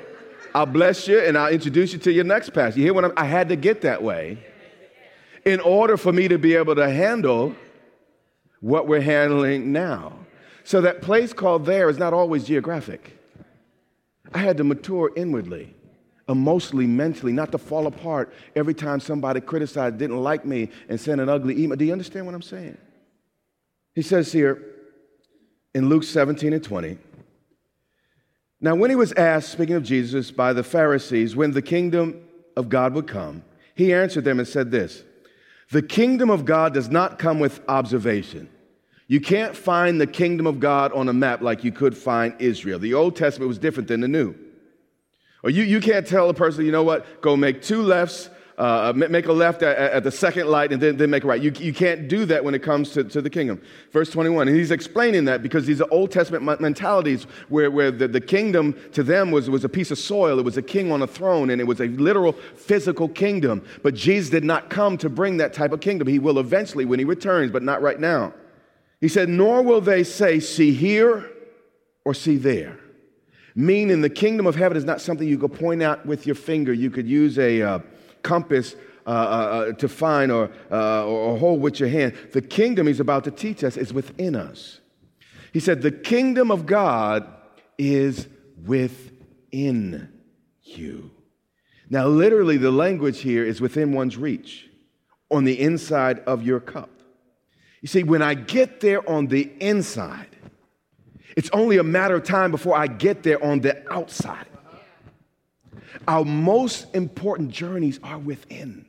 I'll 0.54 0.64
bless 0.64 1.06
you 1.06 1.20
and 1.20 1.36
I'll 1.36 1.52
introduce 1.52 1.92
you 1.92 1.98
to 1.98 2.10
your 2.10 2.24
next 2.24 2.54
pastor. 2.54 2.80
You 2.80 2.86
hear 2.86 2.94
what 2.94 3.04
I'm, 3.04 3.12
I 3.14 3.26
had 3.26 3.50
to 3.50 3.56
get 3.56 3.82
that 3.82 4.02
way 4.02 4.38
in 5.44 5.60
order 5.60 5.98
for 5.98 6.14
me 6.14 6.28
to 6.28 6.38
be 6.38 6.54
able 6.54 6.76
to 6.76 6.88
handle 6.88 7.54
what 8.60 8.86
we're 8.86 9.02
handling 9.02 9.70
now. 9.70 10.14
So 10.64 10.80
that 10.80 11.02
place 11.02 11.34
called 11.34 11.66
there 11.66 11.90
is 11.90 11.98
not 11.98 12.14
always 12.14 12.44
geographic. 12.44 13.18
I 14.32 14.38
had 14.38 14.56
to 14.56 14.64
mature 14.64 15.12
inwardly 15.14 15.74
emotionally, 16.28 16.86
mentally, 16.86 17.32
not 17.32 17.52
to 17.52 17.58
fall 17.58 17.86
apart 17.86 18.32
every 18.54 18.74
time 18.74 19.00
somebody 19.00 19.40
criticized, 19.40 19.98
didn't 19.98 20.22
like 20.22 20.44
me, 20.44 20.68
and 20.88 21.00
sent 21.00 21.20
an 21.20 21.28
ugly 21.28 21.62
email. 21.62 21.76
Do 21.76 21.84
you 21.84 21.92
understand 21.92 22.26
what 22.26 22.34
I'm 22.34 22.42
saying? 22.42 22.76
He 23.94 24.02
says 24.02 24.30
here 24.30 24.62
in 25.74 25.88
Luke 25.88 26.04
17 26.04 26.52
and 26.52 26.62
20. 26.62 26.98
Now, 28.60 28.74
when 28.74 28.90
he 28.90 28.96
was 28.96 29.12
asked, 29.12 29.50
speaking 29.50 29.76
of 29.76 29.84
Jesus, 29.84 30.30
by 30.30 30.52
the 30.52 30.64
Pharisees, 30.64 31.36
when 31.36 31.52
the 31.52 31.62
kingdom 31.62 32.24
of 32.56 32.68
God 32.68 32.92
would 32.94 33.06
come, 33.06 33.42
he 33.74 33.94
answered 33.94 34.24
them 34.24 34.38
and 34.38 34.48
said 34.48 34.70
this 34.70 35.04
The 35.70 35.82
kingdom 35.82 36.28
of 36.30 36.44
God 36.44 36.74
does 36.74 36.88
not 36.88 37.18
come 37.18 37.38
with 37.38 37.60
observation. 37.68 38.48
You 39.06 39.20
can't 39.20 39.56
find 39.56 39.98
the 39.98 40.06
kingdom 40.06 40.46
of 40.46 40.60
God 40.60 40.92
on 40.92 41.08
a 41.08 41.12
map 41.14 41.40
like 41.40 41.64
you 41.64 41.72
could 41.72 41.96
find 41.96 42.34
Israel. 42.40 42.78
The 42.78 42.92
Old 42.92 43.16
Testament 43.16 43.48
was 43.48 43.58
different 43.58 43.88
than 43.88 44.00
the 44.00 44.08
New. 44.08 44.34
Or 45.42 45.50
you, 45.50 45.62
you 45.62 45.80
can't 45.80 46.06
tell 46.06 46.28
a 46.28 46.34
person, 46.34 46.66
you 46.66 46.72
know 46.72 46.82
what, 46.82 47.20
go 47.22 47.36
make 47.36 47.62
two 47.62 47.82
lefts, 47.82 48.28
uh, 48.58 48.92
make 48.92 49.26
a 49.26 49.32
left 49.32 49.62
at, 49.62 49.78
at, 49.78 50.02
the 50.02 50.10
second 50.10 50.48
light 50.48 50.72
and 50.72 50.82
then, 50.82 50.96
then 50.96 51.10
make 51.10 51.22
a 51.22 51.28
right. 51.28 51.40
You, 51.40 51.52
you 51.60 51.72
can't 51.72 52.08
do 52.08 52.24
that 52.24 52.44
when 52.44 52.56
it 52.56 52.58
comes 52.58 52.90
to, 52.90 53.04
to 53.04 53.22
the 53.22 53.30
kingdom. 53.30 53.62
Verse 53.92 54.10
21, 54.10 54.48
and 54.48 54.56
he's 54.56 54.72
explaining 54.72 55.26
that 55.26 55.44
because 55.44 55.64
these 55.64 55.80
are 55.80 55.86
Old 55.92 56.10
Testament 56.10 56.60
mentalities 56.60 57.24
where, 57.48 57.70
where 57.70 57.92
the, 57.92 58.08
the 58.08 58.20
kingdom 58.20 58.74
to 58.94 59.04
them 59.04 59.30
was, 59.30 59.48
was 59.48 59.62
a 59.62 59.68
piece 59.68 59.92
of 59.92 59.98
soil, 59.98 60.40
it 60.40 60.44
was 60.44 60.56
a 60.56 60.62
king 60.62 60.90
on 60.90 61.02
a 61.02 61.06
throne, 61.06 61.50
and 61.50 61.60
it 61.60 61.64
was 61.68 61.80
a 61.80 61.86
literal 61.86 62.32
physical 62.32 63.08
kingdom. 63.08 63.64
But 63.84 63.94
Jesus 63.94 64.30
did 64.30 64.44
not 64.44 64.70
come 64.70 64.98
to 64.98 65.08
bring 65.08 65.36
that 65.36 65.52
type 65.52 65.70
of 65.70 65.78
kingdom. 65.78 66.08
He 66.08 66.18
will 66.18 66.40
eventually 66.40 66.84
when 66.84 66.98
he 66.98 67.04
returns, 67.04 67.52
but 67.52 67.62
not 67.62 67.80
right 67.80 68.00
now. 68.00 68.34
He 69.00 69.06
said, 69.06 69.28
Nor 69.28 69.62
will 69.62 69.80
they 69.80 70.02
say, 70.02 70.40
See 70.40 70.72
here 70.72 71.30
or 72.04 72.12
see 72.12 72.36
there 72.36 72.80
Meaning, 73.58 74.02
the 74.02 74.08
kingdom 74.08 74.46
of 74.46 74.54
heaven 74.54 74.76
is 74.76 74.84
not 74.84 75.00
something 75.00 75.26
you 75.26 75.36
could 75.36 75.52
point 75.52 75.82
out 75.82 76.06
with 76.06 76.26
your 76.26 76.36
finger. 76.36 76.72
You 76.72 76.90
could 76.90 77.08
use 77.08 77.40
a 77.40 77.60
uh, 77.60 77.78
compass 78.22 78.76
uh, 79.04 79.10
uh, 79.10 79.12
uh 79.12 79.72
to 79.72 79.88
find 79.88 80.30
or, 80.30 80.48
uh, 80.70 81.04
or 81.04 81.36
hold 81.36 81.60
with 81.60 81.80
your 81.80 81.88
hand. 81.88 82.16
The 82.32 82.40
kingdom 82.40 82.86
he's 82.86 83.00
about 83.00 83.24
to 83.24 83.32
teach 83.32 83.64
us 83.64 83.76
is 83.76 83.92
within 83.92 84.36
us. 84.36 84.78
He 85.52 85.58
said, 85.58 85.82
The 85.82 85.90
kingdom 85.90 86.52
of 86.52 86.66
God 86.66 87.26
is 87.76 88.28
within 88.64 90.12
you. 90.62 91.10
Now, 91.90 92.06
literally, 92.06 92.58
the 92.58 92.70
language 92.70 93.22
here 93.22 93.44
is 93.44 93.60
within 93.60 93.90
one's 93.92 94.16
reach, 94.16 94.70
on 95.32 95.42
the 95.42 95.58
inside 95.58 96.20
of 96.20 96.44
your 96.44 96.60
cup. 96.60 96.90
You 97.80 97.88
see, 97.88 98.04
when 98.04 98.22
I 98.22 98.34
get 98.34 98.78
there 98.78 99.08
on 99.10 99.26
the 99.26 99.50
inside, 99.58 100.37
it's 101.38 101.50
only 101.52 101.78
a 101.78 101.84
matter 101.84 102.16
of 102.16 102.24
time 102.24 102.50
before 102.50 102.76
I 102.76 102.88
get 102.88 103.22
there 103.22 103.42
on 103.44 103.60
the 103.60 103.80
outside. 103.92 104.48
Our 106.08 106.24
most 106.24 106.92
important 106.96 107.52
journeys 107.52 108.00
are 108.02 108.18
within. 108.18 108.86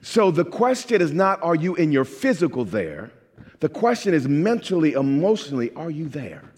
So 0.00 0.30
the 0.30 0.46
question 0.46 1.02
is 1.02 1.12
not, 1.12 1.42
are 1.42 1.54
you 1.54 1.74
in 1.74 1.92
your 1.92 2.06
physical 2.06 2.64
there? 2.64 3.12
The 3.58 3.68
question 3.68 4.14
is 4.14 4.26
mentally, 4.26 4.94
emotionally, 4.94 5.70
are 5.74 5.90
you 5.90 6.08
there? 6.08 6.50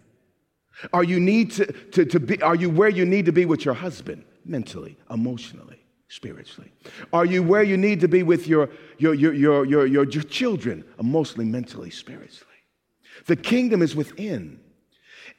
Are 0.93 1.03
you 1.03 1.19
need 1.19 1.51
to, 1.51 1.67
to, 1.67 2.05
to 2.05 2.21
be, 2.21 2.41
are 2.41 2.55
you 2.55 2.71
where 2.71 2.89
you 2.89 3.05
need 3.05 3.27
to 3.27 3.33
be 3.33 3.45
with 3.45 3.65
your 3.65 3.75
husband? 3.75 4.25
Mentally, 4.45 4.97
emotionally, 5.11 5.85
spiritually. 6.07 6.71
Are 7.13 7.25
you 7.25 7.43
where 7.43 7.65
you 7.65 7.77
need 7.77 7.99
to 8.03 8.09
be 8.09 8.23
with 8.23 8.47
your, 8.47 8.71
your, 8.99 9.15
your, 9.15 9.35
your, 9.35 9.65
your, 9.65 9.85
your, 9.85 10.09
your 10.09 10.23
children? 10.23 10.85
Emotionally, 11.01 11.47
mentally, 11.47 11.91
spiritually. 11.91 12.53
The 13.27 13.35
kingdom 13.35 13.83
is 13.83 13.97
within. 13.97 14.61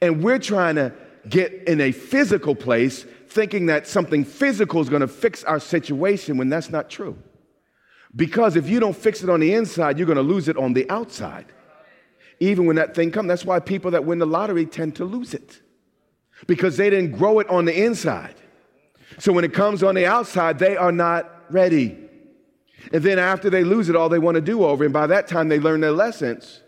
And 0.00 0.22
we're 0.22 0.38
trying 0.38 0.76
to 0.76 0.92
get 1.28 1.52
in 1.66 1.80
a 1.80 1.92
physical 1.92 2.54
place 2.54 3.06
thinking 3.28 3.66
that 3.66 3.86
something 3.86 4.24
physical 4.24 4.80
is 4.80 4.88
going 4.88 5.00
to 5.00 5.08
fix 5.08 5.42
our 5.44 5.58
situation 5.58 6.36
when 6.36 6.48
that's 6.48 6.70
not 6.70 6.90
true. 6.90 7.18
Because 8.14 8.54
if 8.56 8.68
you 8.68 8.78
don't 8.78 8.96
fix 8.96 9.22
it 9.22 9.30
on 9.30 9.40
the 9.40 9.54
inside, 9.54 9.98
you're 9.98 10.06
going 10.06 10.16
to 10.16 10.22
lose 10.22 10.48
it 10.48 10.56
on 10.56 10.72
the 10.72 10.88
outside. 10.88 11.46
Even 12.38 12.66
when 12.66 12.76
that 12.76 12.94
thing 12.94 13.10
comes, 13.10 13.28
that's 13.28 13.44
why 13.44 13.58
people 13.58 13.90
that 13.92 14.04
win 14.04 14.18
the 14.18 14.26
lottery 14.26 14.66
tend 14.66 14.96
to 14.96 15.04
lose 15.04 15.34
it 15.34 15.60
because 16.46 16.76
they 16.76 16.90
didn't 16.90 17.16
grow 17.16 17.38
it 17.38 17.48
on 17.48 17.64
the 17.64 17.84
inside. 17.84 18.34
So 19.18 19.32
when 19.32 19.44
it 19.44 19.52
comes 19.52 19.82
on 19.82 19.94
the 19.94 20.06
outside, 20.06 20.58
they 20.58 20.76
are 20.76 20.92
not 20.92 21.30
ready. 21.50 21.98
And 22.92 23.02
then 23.02 23.18
after 23.18 23.50
they 23.50 23.64
lose 23.64 23.88
it, 23.88 23.96
all 23.96 24.08
they 24.08 24.18
want 24.18 24.34
to 24.34 24.40
do 24.40 24.64
over, 24.64 24.84
and 24.84 24.92
by 24.92 25.06
that 25.06 25.26
time 25.26 25.48
they 25.48 25.58
learn 25.58 25.80
their 25.80 25.92
lessons 25.92 26.60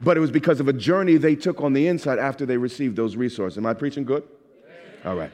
but 0.00 0.16
it 0.16 0.20
was 0.20 0.30
because 0.30 0.60
of 0.60 0.68
a 0.68 0.72
journey 0.72 1.16
they 1.16 1.36
took 1.36 1.60
on 1.60 1.72
the 1.72 1.86
inside 1.86 2.18
after 2.18 2.46
they 2.46 2.56
received 2.56 2.96
those 2.96 3.16
resources. 3.16 3.58
Am 3.58 3.66
I 3.66 3.74
preaching 3.74 4.04
good? 4.04 4.22
All 5.04 5.16
right. 5.16 5.30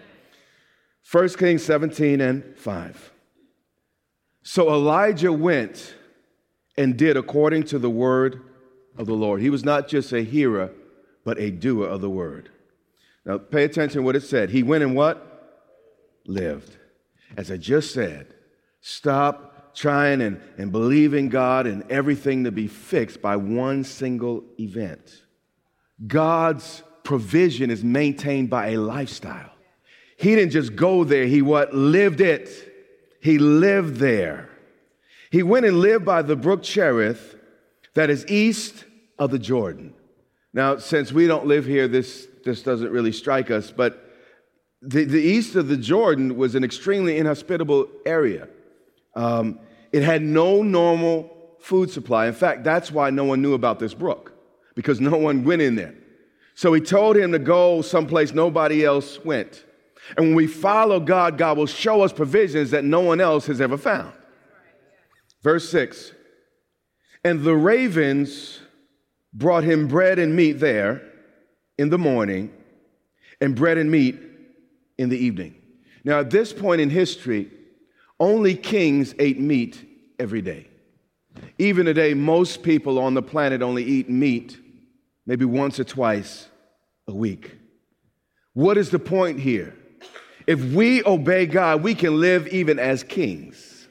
1 1.11 1.29
Kings 1.31 1.65
17 1.65 2.21
and 2.21 2.57
5. 2.57 3.13
So 4.43 4.73
Elijah 4.73 5.33
went 5.33 5.95
and 6.77 6.97
did 6.97 7.17
according 7.17 7.65
to 7.65 7.79
the 7.79 7.91
word 7.91 8.43
of 8.97 9.07
the 9.07 9.15
Lord. 9.15 9.41
He 9.41 9.51
was 9.51 9.65
not 9.65 9.89
just 9.89 10.13
a 10.13 10.23
hearer, 10.23 10.73
but 11.25 11.39
a 11.39 11.51
doer 11.51 11.87
of 11.87 12.01
the 12.01 12.11
word. 12.11 12.51
Now 13.25 13.39
pay 13.39 13.65
attention 13.65 14.01
to 14.01 14.03
what 14.03 14.17
it 14.17 14.23
said. 14.23 14.51
He 14.51 14.63
went 14.63 14.83
and 14.83 14.95
what? 14.95 15.27
Lived. 16.27 16.77
as 17.37 17.51
I 17.51 17.57
just 17.57 17.93
said, 17.93 18.35
stop 18.81 19.50
trying 19.75 20.21
and, 20.21 20.41
and 20.59 20.73
believing 20.73 21.29
God 21.29 21.67
and 21.67 21.91
everything 21.91 22.45
to 22.45 22.53
be 22.53 22.67
fixed 22.67 23.23
by 23.23 23.37
one 23.37 23.85
single 23.85 24.45
event. 24.59 25.23
God's 26.07 26.83
provision 27.05 27.71
is 27.71 27.85
maintained 27.85 28.51
by 28.51 28.69
a 28.69 28.77
lifestyle. 28.79 29.53
He 30.17 30.35
didn't 30.35 30.53
just 30.53 30.77
go 30.77 31.05
there, 31.05 31.27
he 31.27 31.43
what 31.43 31.75
lived 31.75 32.21
it. 32.21 32.67
He 33.23 33.39
lived 33.39 33.97
there. 33.97 34.49
He 35.31 35.43
went 35.43 35.67
and 35.67 35.79
lived 35.79 36.05
by 36.05 36.23
the 36.23 36.37
brook 36.37 36.63
Cherith 36.63 37.37
that 37.95 38.11
is 38.11 38.27
east 38.29 38.85
of 39.19 39.31
the 39.31 39.39
Jordan. 39.39 39.95
Now, 40.53 40.79
since 40.79 41.13
we 41.13 41.27
don't 41.27 41.47
live 41.47 41.67
here, 41.67 41.87
this, 41.87 42.27
this 42.45 42.63
doesn't 42.63 42.91
really 42.91 43.13
strike 43.13 43.51
us, 43.51 43.71
but 43.71 44.11
the, 44.83 45.05
the 45.05 45.21
east 45.21 45.55
of 45.55 45.69
the 45.69 45.77
Jordan 45.77 46.37
was 46.37 46.55
an 46.55 46.65
extremely 46.65 47.19
inhospitable 47.19 47.89
area. 48.07 48.49
Um, 49.15 49.61
it 49.93 50.03
had 50.03 50.23
no 50.23 50.63
normal 50.63 51.31
food 51.61 51.91
supply. 51.91 52.27
In 52.27 52.35
fact, 52.35 52.65
that's 52.65 52.91
why 52.91 53.11
no 53.11 53.25
one 53.25 53.43
knew 53.43 53.55
about 53.55 53.79
this 53.79 53.95
brook, 53.95 54.33
because 54.75 55.01
no 55.01 55.17
one 55.17 55.45
went 55.45 55.63
in 55.63 55.75
there. 55.75 55.95
So 56.55 56.73
he 56.73 56.81
told 56.81 57.17
him 57.17 57.33
to 57.33 57.39
go 57.39 57.83
someplace 57.83 58.33
nobody 58.33 58.85
else 58.85 59.25
went. 59.25 59.65
And 60.17 60.27
when 60.27 60.35
we 60.35 60.47
follow 60.47 61.01
God, 61.01 61.39
God 61.39 61.57
will 61.57 61.67
show 61.67 62.03
us 62.03 62.13
provisions 62.13 62.71
that 62.71 62.85
no 62.85 63.01
one 63.01 63.21
else 63.21 63.47
has 63.47 63.61
ever 63.61 63.77
found. 63.77 64.13
Verse 65.43 65.69
6 65.71 66.13
And 67.25 67.43
the 67.43 67.55
ravens 67.55 68.61
brought 69.33 69.65
him 69.65 69.89
bread 69.89 70.19
and 70.19 70.35
meat 70.35 70.55
there 70.55 71.03
in 71.79 71.89
the 71.89 71.99
morning, 71.99 72.53
and 73.41 73.55
bread 73.57 73.79
and 73.79 73.91
meat 73.91 74.21
in 74.99 75.09
the 75.09 75.17
evening. 75.17 75.55
Now, 76.05 76.21
at 76.21 76.31
this 76.31 76.53
point 76.53 76.81
in 76.81 76.91
history, 76.91 77.51
only 78.21 78.55
kings 78.55 79.15
ate 79.19 79.41
meat 79.41 79.85
every 80.19 80.43
day. 80.43 80.69
Even 81.59 81.87
today, 81.87 82.15
most 82.15 82.63
people 82.63 82.99
on 82.99 83.15
the 83.15 83.23
planet 83.23 83.63
only 83.63 83.83
eat 83.83 84.09
meat 84.09 84.59
maybe 85.27 85.45
once 85.45 85.81
or 85.81 85.85
twice 85.85 86.49
a 87.09 87.15
week. 87.15 87.57
What 88.53 88.77
is 88.77 88.91
the 88.91 88.99
point 88.99 89.41
here? 89.41 89.75
If 90.47 90.63
we 90.73 91.05
obey 91.05 91.47
God, 91.47 91.83
we 91.83 91.95
can 91.95 92.21
live 92.21 92.49
even 92.49 92.79
as 92.79 93.03
kings, 93.03 93.89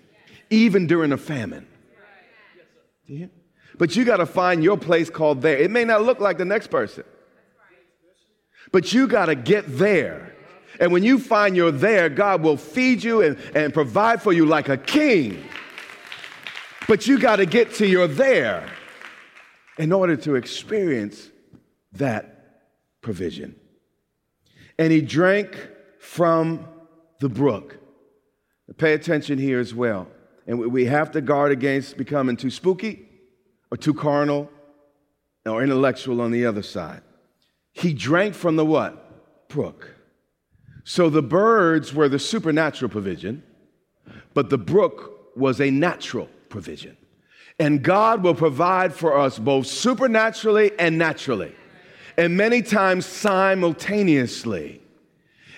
even 0.49 0.87
during 0.87 1.11
a 1.11 1.17
famine. 1.17 1.65
But 3.77 3.95
you 3.95 4.03
got 4.03 4.17
to 4.17 4.25
find 4.25 4.63
your 4.63 4.77
place 4.77 5.09
called 5.09 5.41
there. 5.41 5.57
It 5.57 5.71
may 5.71 5.85
not 5.85 6.03
look 6.03 6.19
like 6.19 6.37
the 6.37 6.45
next 6.45 6.67
person, 6.67 7.05
but 8.71 8.91
you 8.91 9.07
got 9.07 9.27
to 9.27 9.35
get 9.35 9.65
there. 9.67 10.35
And 10.79 10.91
when 10.91 11.03
you 11.03 11.19
find 11.19 11.55
you're 11.55 11.71
there, 11.71 12.09
God 12.09 12.41
will 12.41 12.57
feed 12.57 13.03
you 13.03 13.21
and, 13.21 13.37
and 13.55 13.73
provide 13.73 14.21
for 14.21 14.33
you 14.33 14.45
like 14.45 14.69
a 14.69 14.77
king. 14.77 15.43
But 16.87 17.07
you 17.07 17.19
got 17.19 17.37
to 17.37 17.45
get 17.45 17.75
to 17.75 17.87
your 17.87 18.07
there 18.07 18.69
in 19.77 19.91
order 19.91 20.15
to 20.17 20.35
experience 20.35 21.29
that 21.93 22.61
provision. 23.01 23.55
And 24.77 24.91
he 24.91 25.01
drank 25.01 25.57
from 25.99 26.65
the 27.19 27.29
brook. 27.29 27.77
Pay 28.77 28.93
attention 28.93 29.37
here 29.37 29.59
as 29.59 29.73
well. 29.73 30.07
And 30.47 30.59
we 30.59 30.85
have 30.85 31.11
to 31.11 31.21
guard 31.21 31.51
against 31.51 31.97
becoming 31.97 32.37
too 32.37 32.49
spooky 32.49 33.07
or 33.71 33.77
too 33.77 33.93
carnal 33.93 34.49
or 35.45 35.63
intellectual 35.63 36.21
on 36.21 36.31
the 36.31 36.45
other 36.45 36.63
side. 36.63 37.01
He 37.73 37.93
drank 37.93 38.35
from 38.35 38.55
the 38.55 38.65
what? 38.65 39.47
Brook. 39.47 39.95
So 40.89 41.07
the 41.07 41.21
birds 41.21 41.93
were 41.93 42.09
the 42.09 42.17
supernatural 42.17 42.89
provision, 42.89 43.43
but 44.33 44.49
the 44.49 44.57
brook 44.57 45.35
was 45.35 45.61
a 45.61 45.69
natural 45.69 46.27
provision. 46.49 46.97
And 47.59 47.83
God 47.83 48.23
will 48.23 48.33
provide 48.33 48.91
for 48.91 49.15
us 49.15 49.37
both 49.37 49.67
supernaturally 49.67 50.71
and 50.79 50.97
naturally, 50.97 51.53
and 52.17 52.35
many 52.35 52.63
times 52.63 53.05
simultaneously. 53.05 54.81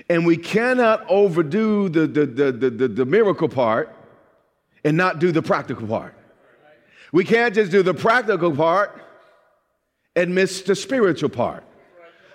And 0.09 0.25
we 0.25 0.35
cannot 0.35 1.09
overdo 1.09 1.87
the, 1.87 2.07
the, 2.07 2.25
the, 2.25 2.51
the, 2.51 2.87
the 2.89 3.05
miracle 3.05 3.47
part 3.47 3.95
and 4.83 4.97
not 4.97 5.19
do 5.19 5.31
the 5.31 5.41
practical 5.41 5.87
part. 5.87 6.13
We 7.13 7.23
can't 7.23 7.55
just 7.55 7.71
do 7.71 7.83
the 7.83 7.93
practical 7.93 8.53
part 8.53 9.01
and 10.13 10.35
miss 10.35 10.61
the 10.63 10.75
spiritual 10.75 11.29
part. 11.29 11.63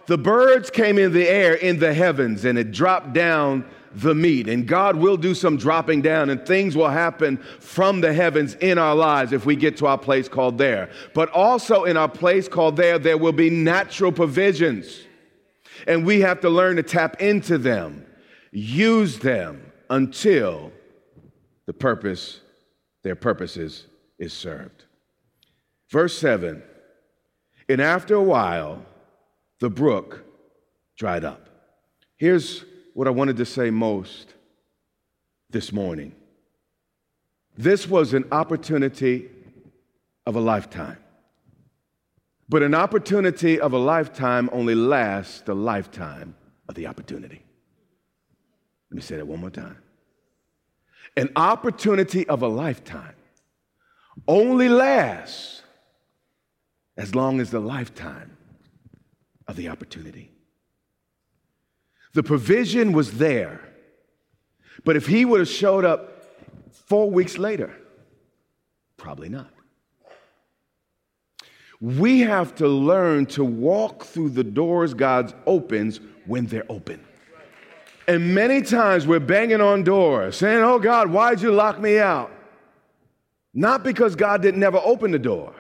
The 0.07 0.19
birds 0.19 0.71
came 0.71 0.99
in 0.99 1.13
the 1.13 1.29
air 1.29 1.55
in 1.55 1.79
the 1.79 1.93
heavens 1.93 2.45
and 2.45 2.59
it 2.59 2.71
dropped 2.71 3.13
down 3.13 3.65
the 3.93 4.15
meat. 4.15 4.49
And 4.49 4.67
God 4.67 4.97
will 4.97 5.17
do 5.17 5.35
some 5.35 5.57
dropping 5.57 6.03
down 6.03 6.31
and 6.31 6.45
things 6.45 6.77
will 6.77 6.89
happen 6.89 7.39
from 7.61 8.01
the 8.01 8.13
heavens 8.13 8.55
in 8.55 8.79
our 8.79 8.95
lives 8.95 9.33
if 9.33 9.47
we 9.47 9.57
get 9.57 9.77
to 9.79 9.87
our 9.87 9.99
place 9.99 10.29
called 10.29 10.59
there. 10.59 10.91
But 11.15 11.31
also 11.31 11.85
in 11.85 11.97
our 11.97 12.09
place 12.09 12.47
called 12.47 12.77
there, 12.77 12.99
there 12.99 13.19
will 13.19 13.33
be 13.33 13.51
natural 13.51 14.13
provisions. 14.13 15.03
And 15.87 16.07
we 16.07 16.21
have 16.21 16.41
to 16.41 16.51
learn 16.51 16.77
to 16.77 16.83
tap 16.83 17.21
into 17.21 17.59
them, 17.59 18.07
use 18.53 19.19
them 19.19 19.73
until 19.91 20.73
the 21.67 21.73
purpose, 21.73 22.41
their 23.03 23.17
purposes 23.17 23.87
is 24.19 24.33
served. 24.33 24.85
Verse 25.91 26.19
7 26.19 26.63
And 27.69 27.81
after 27.81 28.15
a 28.15 28.23
while, 28.23 28.83
the 29.61 29.71
brook 29.71 30.25
dried 30.97 31.25
up. 31.25 31.49
Here's 32.17 32.65
what 32.95 33.07
I 33.07 33.11
wanted 33.11 33.37
to 33.39 33.47
say 33.47 33.71
most 33.71 34.35
this 35.51 35.73
morning 35.73 36.15
this 37.59 37.89
was 37.89 38.13
an 38.13 38.25
opportunity 38.33 39.31
of 40.27 40.37
a 40.37 40.41
lifetime. 40.41 40.99
But 42.49 42.63
an 42.63 42.75
opportunity 42.75 43.59
of 43.59 43.73
a 43.73 43.79
lifetime 43.79 44.51
only 44.53 44.75
lasts 44.75 45.41
the 45.41 45.55
lifetime 45.55 46.37
of 46.69 46.75
the 46.75 46.87
opportunity. 46.87 47.43
Let 48.91 48.97
me 48.97 49.03
say 49.03 49.17
that 49.17 49.27
one 49.27 49.41
more 49.41 49.51
time. 49.51 49.79
An 51.17 51.31
opportunity 51.35 52.29
of 52.29 52.43
a 52.43 52.49
lifetime 52.49 53.15
only 54.29 54.69
lasts 54.69 55.63
as 56.97 57.15
long 57.15 57.41
as 57.41 57.51
the 57.51 57.61
lifetime 57.61 58.36
of 59.49 59.57
the 59.57 59.69
opportunity. 59.69 60.31
The 62.15 62.23
provision 62.23 62.93
was 62.93 63.19
there, 63.19 63.61
but 64.85 64.97
if 64.97 65.07
he 65.07 65.25
would 65.25 65.41
have 65.41 65.49
showed 65.49 65.85
up 65.85 66.17
four 66.73 67.11
weeks 67.11 67.39
later, 67.39 67.77
probably 68.97 69.29
not. 69.29 69.51
We 71.81 72.21
have 72.21 72.55
to 72.57 72.69
learn 72.69 73.27
to 73.27 73.45
walk 73.45 74.05
through 74.05 74.31
the 74.31 74.45
doors 74.45 74.95
God 74.95 75.35
opens 75.47 76.01
when 76.25 76.47
they're 76.47 76.65
open. 76.71 77.05
And 78.09 78.35
many 78.35 78.63
times 78.63 79.07
we're 79.07 79.21
banging 79.21 79.61
on 79.61 79.83
doors 79.83 80.37
saying, 80.37 80.63
Oh 80.63 80.79
God, 80.79 81.11
why'd 81.11 81.43
you 81.43 81.53
lock 81.53 81.81
me 81.81 81.99
out? 81.99 82.31
Not 83.53 83.83
because 83.83 84.15
God 84.15 84.43
didn't 84.43 84.61
never 84.61 84.79
open 84.79 85.11
the 85.11 85.19
door, 85.19 85.55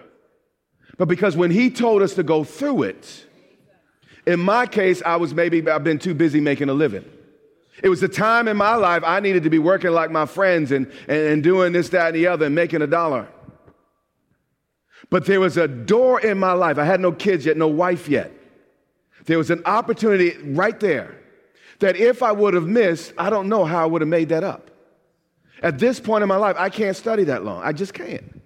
but 0.96 1.07
because 1.07 1.37
when 1.37 1.51
He 1.51 1.70
told 1.70 2.03
us 2.03 2.14
to 2.14 2.22
go 2.22 2.44
through 2.44 2.85
it, 2.85 3.27
in 4.26 4.40
my 4.40 4.66
case, 4.66 5.02
I 5.06 5.16
was 5.16 5.34
maybe, 5.34 5.68
I've 5.68 5.84
been 5.84 5.98
too 5.98 6.14
busy 6.14 6.40
making 6.40 6.68
a 6.68 6.74
living. 6.74 7.04
It 7.82 7.88
was 7.88 8.00
the 8.00 8.08
time 8.08 8.48
in 8.48 8.56
my 8.56 8.74
life 8.74 9.02
I 9.04 9.20
needed 9.20 9.42
to 9.44 9.50
be 9.50 9.58
working 9.58 9.90
like 9.90 10.10
my 10.10 10.26
friends 10.26 10.72
and, 10.72 10.86
and, 11.08 11.18
and 11.18 11.42
doing 11.42 11.72
this, 11.72 11.90
that, 11.90 12.08
and 12.08 12.16
the 12.16 12.26
other 12.26 12.46
and 12.46 12.54
making 12.54 12.82
a 12.82 12.86
dollar. 12.86 13.28
But 15.10 15.26
there 15.26 15.40
was 15.40 15.56
a 15.56 15.68
door 15.68 16.20
in 16.20 16.38
my 16.38 16.52
life. 16.52 16.78
I 16.78 16.84
had 16.84 17.00
no 17.00 17.12
kids 17.12 17.46
yet, 17.46 17.56
no 17.56 17.68
wife 17.68 18.08
yet. 18.08 18.32
There 19.26 19.38
was 19.38 19.50
an 19.50 19.62
opportunity 19.64 20.36
right 20.42 20.78
there 20.80 21.16
that 21.80 21.96
if 21.96 22.22
I 22.22 22.32
would 22.32 22.54
have 22.54 22.66
missed, 22.66 23.12
I 23.18 23.30
don't 23.30 23.48
know 23.48 23.64
how 23.64 23.82
I 23.82 23.86
would 23.86 24.00
have 24.00 24.08
made 24.08 24.30
that 24.30 24.42
up. 24.42 24.70
At 25.62 25.78
this 25.78 26.00
point 26.00 26.22
in 26.22 26.28
my 26.28 26.36
life, 26.36 26.56
I 26.58 26.70
can't 26.70 26.96
study 26.96 27.24
that 27.24 27.44
long. 27.44 27.62
I 27.62 27.72
just 27.72 27.94
can't. 27.94 28.22
And 28.22 28.42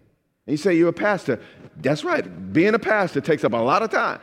you 0.46 0.56
say 0.56 0.74
you're 0.74 0.88
a 0.88 0.92
pastor. 0.92 1.40
That's 1.76 2.04
right. 2.04 2.52
Being 2.52 2.74
a 2.74 2.78
pastor 2.78 3.20
takes 3.20 3.44
up 3.44 3.52
a 3.52 3.56
lot 3.56 3.82
of 3.82 3.90
time. 3.90 4.20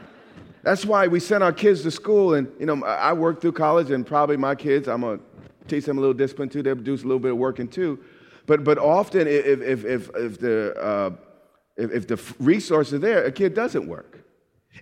That's 0.67 0.85
why 0.85 1.07
we 1.07 1.21
send 1.21 1.45
our 1.45 1.53
kids 1.53 1.81
to 1.83 1.91
school. 1.91 2.33
And, 2.33 2.51
you 2.59 2.65
know, 2.65 2.83
I 2.83 3.13
work 3.13 3.39
through 3.39 3.53
college, 3.53 3.89
and 3.89 4.05
probably 4.05 4.35
my 4.35 4.53
kids, 4.53 4.89
I'm 4.89 4.99
going 4.99 5.19
to 5.19 5.23
teach 5.69 5.85
them 5.85 5.97
a 5.97 6.01
little 6.01 6.13
discipline 6.13 6.49
too. 6.49 6.61
They 6.61 6.73
do 6.73 6.93
a 6.93 6.95
little 6.95 7.19
bit 7.19 7.31
of 7.31 7.37
working 7.37 7.69
too. 7.69 8.03
But, 8.47 8.65
but 8.65 8.77
often, 8.77 9.29
if, 9.29 9.61
if, 9.61 9.85
if, 9.85 10.09
if 10.13 10.39
the, 10.41 10.75
uh, 10.75 11.11
if, 11.77 11.91
if 11.91 12.07
the 12.09 12.21
resources 12.39 12.95
are 12.95 12.99
there, 12.99 13.23
a 13.23 13.31
kid 13.31 13.53
doesn't 13.53 13.87
work. 13.87 14.25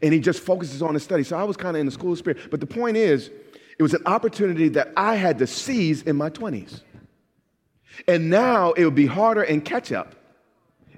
And 0.01 0.11
he 0.11 0.19
just 0.19 0.39
focuses 0.39 0.81
on 0.81 0.95
his 0.95 1.03
study. 1.03 1.21
So 1.21 1.37
I 1.37 1.43
was 1.43 1.55
kind 1.55 1.77
of 1.77 1.81
in 1.81 1.85
the 1.85 1.91
school 1.91 2.15
spirit. 2.15 2.49
But 2.49 2.61
the 2.61 2.65
point 2.65 2.97
is, 2.97 3.29
it 3.77 3.83
was 3.83 3.93
an 3.93 4.07
opportunity 4.07 4.69
that 4.69 4.91
I 4.97 5.13
had 5.13 5.37
to 5.37 5.45
seize 5.45 6.01
in 6.01 6.15
my 6.15 6.31
20s. 6.31 6.81
And 8.07 8.31
now 8.31 8.71
it 8.71 8.85
would 8.85 8.95
be 8.95 9.05
harder 9.05 9.43
and 9.43 9.63
catch 9.63 9.91
up 9.91 10.15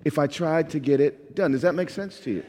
if 0.05 0.17
I 0.17 0.27
tried 0.27 0.69
to 0.69 0.79
get 0.79 1.01
it 1.01 1.35
done. 1.35 1.51
Does 1.51 1.63
that 1.63 1.75
make 1.75 1.89
sense 1.89 2.21
to 2.21 2.31
you? 2.31 2.45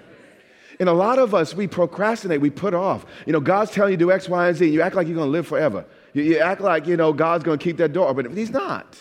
And 0.81 0.89
a 0.89 0.93
lot 0.93 1.19
of 1.19 1.35
us, 1.35 1.55
we 1.55 1.67
procrastinate, 1.67 2.41
we 2.41 2.51
put 2.51 2.73
off. 2.73 3.05
You 3.27 3.33
know, 3.33 3.41
God's 3.41 3.73
telling 3.73 3.93
you 3.93 3.97
to 3.97 4.05
do 4.05 4.13
X, 4.13 4.29
Y, 4.29 4.49
and 4.49 4.57
Z, 4.57 4.65
and 4.65 4.75
you 4.75 4.81
act 4.83 4.95
like 4.95 5.07
you're 5.07 5.17
going 5.17 5.27
to 5.27 5.33
live 5.33 5.47
forever. 5.47 5.85
You, 6.15 6.23
you 6.23 6.39
act 6.39 6.61
like, 6.61 6.87
you 6.87 6.97
know, 6.97 7.13
God's 7.13 7.45
going 7.45 7.59
to 7.59 7.63
keep 7.63 7.77
that 7.79 7.93
door 7.93 8.09
open. 8.09 8.35
He's 8.37 8.51
not. 8.51 8.97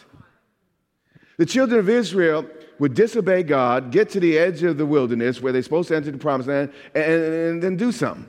The 1.38 1.46
children 1.46 1.80
of 1.80 1.88
Israel 1.88 2.48
would 2.80 2.94
disobey 2.94 3.44
God, 3.44 3.92
get 3.92 4.10
to 4.12 4.20
the 4.20 4.38
edge 4.38 4.64
of 4.64 4.78
the 4.78 4.86
wilderness 4.86 5.42
where 5.42 5.54
they're 5.54 5.62
supposed 5.62 5.90
to 5.90 5.96
enter 5.96 6.12
the 6.12 6.18
promised 6.18 6.50
land, 6.50 6.72
and, 6.96 7.06
and 7.06 7.64
then 7.64 7.78
do 7.78 7.92
something. 7.92 8.28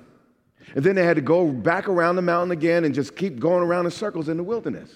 And 0.75 0.85
then 0.85 0.95
they 0.95 1.05
had 1.05 1.17
to 1.17 1.23
go 1.23 1.51
back 1.51 1.89
around 1.89 2.17
the 2.17 2.23
mountain 2.23 2.51
again 2.51 2.85
and 2.85 2.95
just 2.95 3.17
keep 3.17 3.39
going 3.39 3.63
around 3.63 3.87
in 3.87 3.91
circles 3.91 4.29
in 4.29 4.37
the 4.37 4.43
wilderness. 4.43 4.95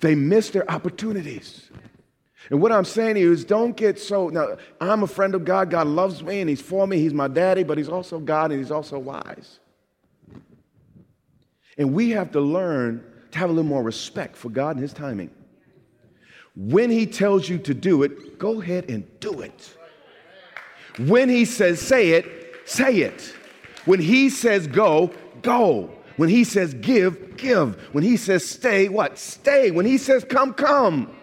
They 0.00 0.14
missed 0.14 0.52
their 0.52 0.70
opportunities. 0.70 1.70
And 2.48 2.60
what 2.60 2.72
I'm 2.72 2.84
saying 2.84 3.14
to 3.14 3.20
you 3.20 3.32
is 3.32 3.44
don't 3.44 3.76
get 3.76 3.98
so. 3.98 4.28
Now, 4.28 4.56
I'm 4.80 5.02
a 5.02 5.06
friend 5.06 5.34
of 5.34 5.44
God. 5.44 5.70
God 5.70 5.86
loves 5.86 6.22
me 6.22 6.40
and 6.40 6.48
He's 6.48 6.62
for 6.62 6.86
me. 6.86 6.98
He's 6.98 7.12
my 7.12 7.28
daddy, 7.28 7.64
but 7.64 7.76
He's 7.76 7.88
also 7.88 8.18
God 8.18 8.50
and 8.50 8.60
He's 8.60 8.70
also 8.70 8.98
wise. 8.98 9.60
And 11.76 11.92
we 11.92 12.10
have 12.10 12.32
to 12.32 12.40
learn 12.40 13.04
to 13.32 13.38
have 13.38 13.50
a 13.50 13.52
little 13.52 13.68
more 13.68 13.82
respect 13.82 14.36
for 14.36 14.48
God 14.48 14.76
and 14.76 14.80
His 14.80 14.92
timing. 14.92 15.30
When 16.56 16.90
He 16.90 17.06
tells 17.06 17.48
you 17.48 17.58
to 17.58 17.74
do 17.74 18.02
it, 18.02 18.38
go 18.38 18.60
ahead 18.60 18.90
and 18.90 19.06
do 19.20 19.40
it. 19.40 19.76
When 20.98 21.28
He 21.28 21.44
says 21.44 21.80
say 21.80 22.10
it, 22.10 22.26
say 22.64 22.96
it. 22.96 23.34
When 23.84 24.00
He 24.00 24.30
says 24.30 24.66
go, 24.66 25.12
go. 25.42 25.90
When 26.16 26.28
He 26.28 26.44
says 26.44 26.74
give, 26.74 27.36
give. 27.36 27.80
When 27.92 28.02
He 28.02 28.16
says 28.16 28.48
stay, 28.48 28.88
what? 28.88 29.18
Stay. 29.18 29.70
When 29.70 29.86
He 29.86 29.98
says 29.98 30.24
come, 30.24 30.54
come. 30.54 31.14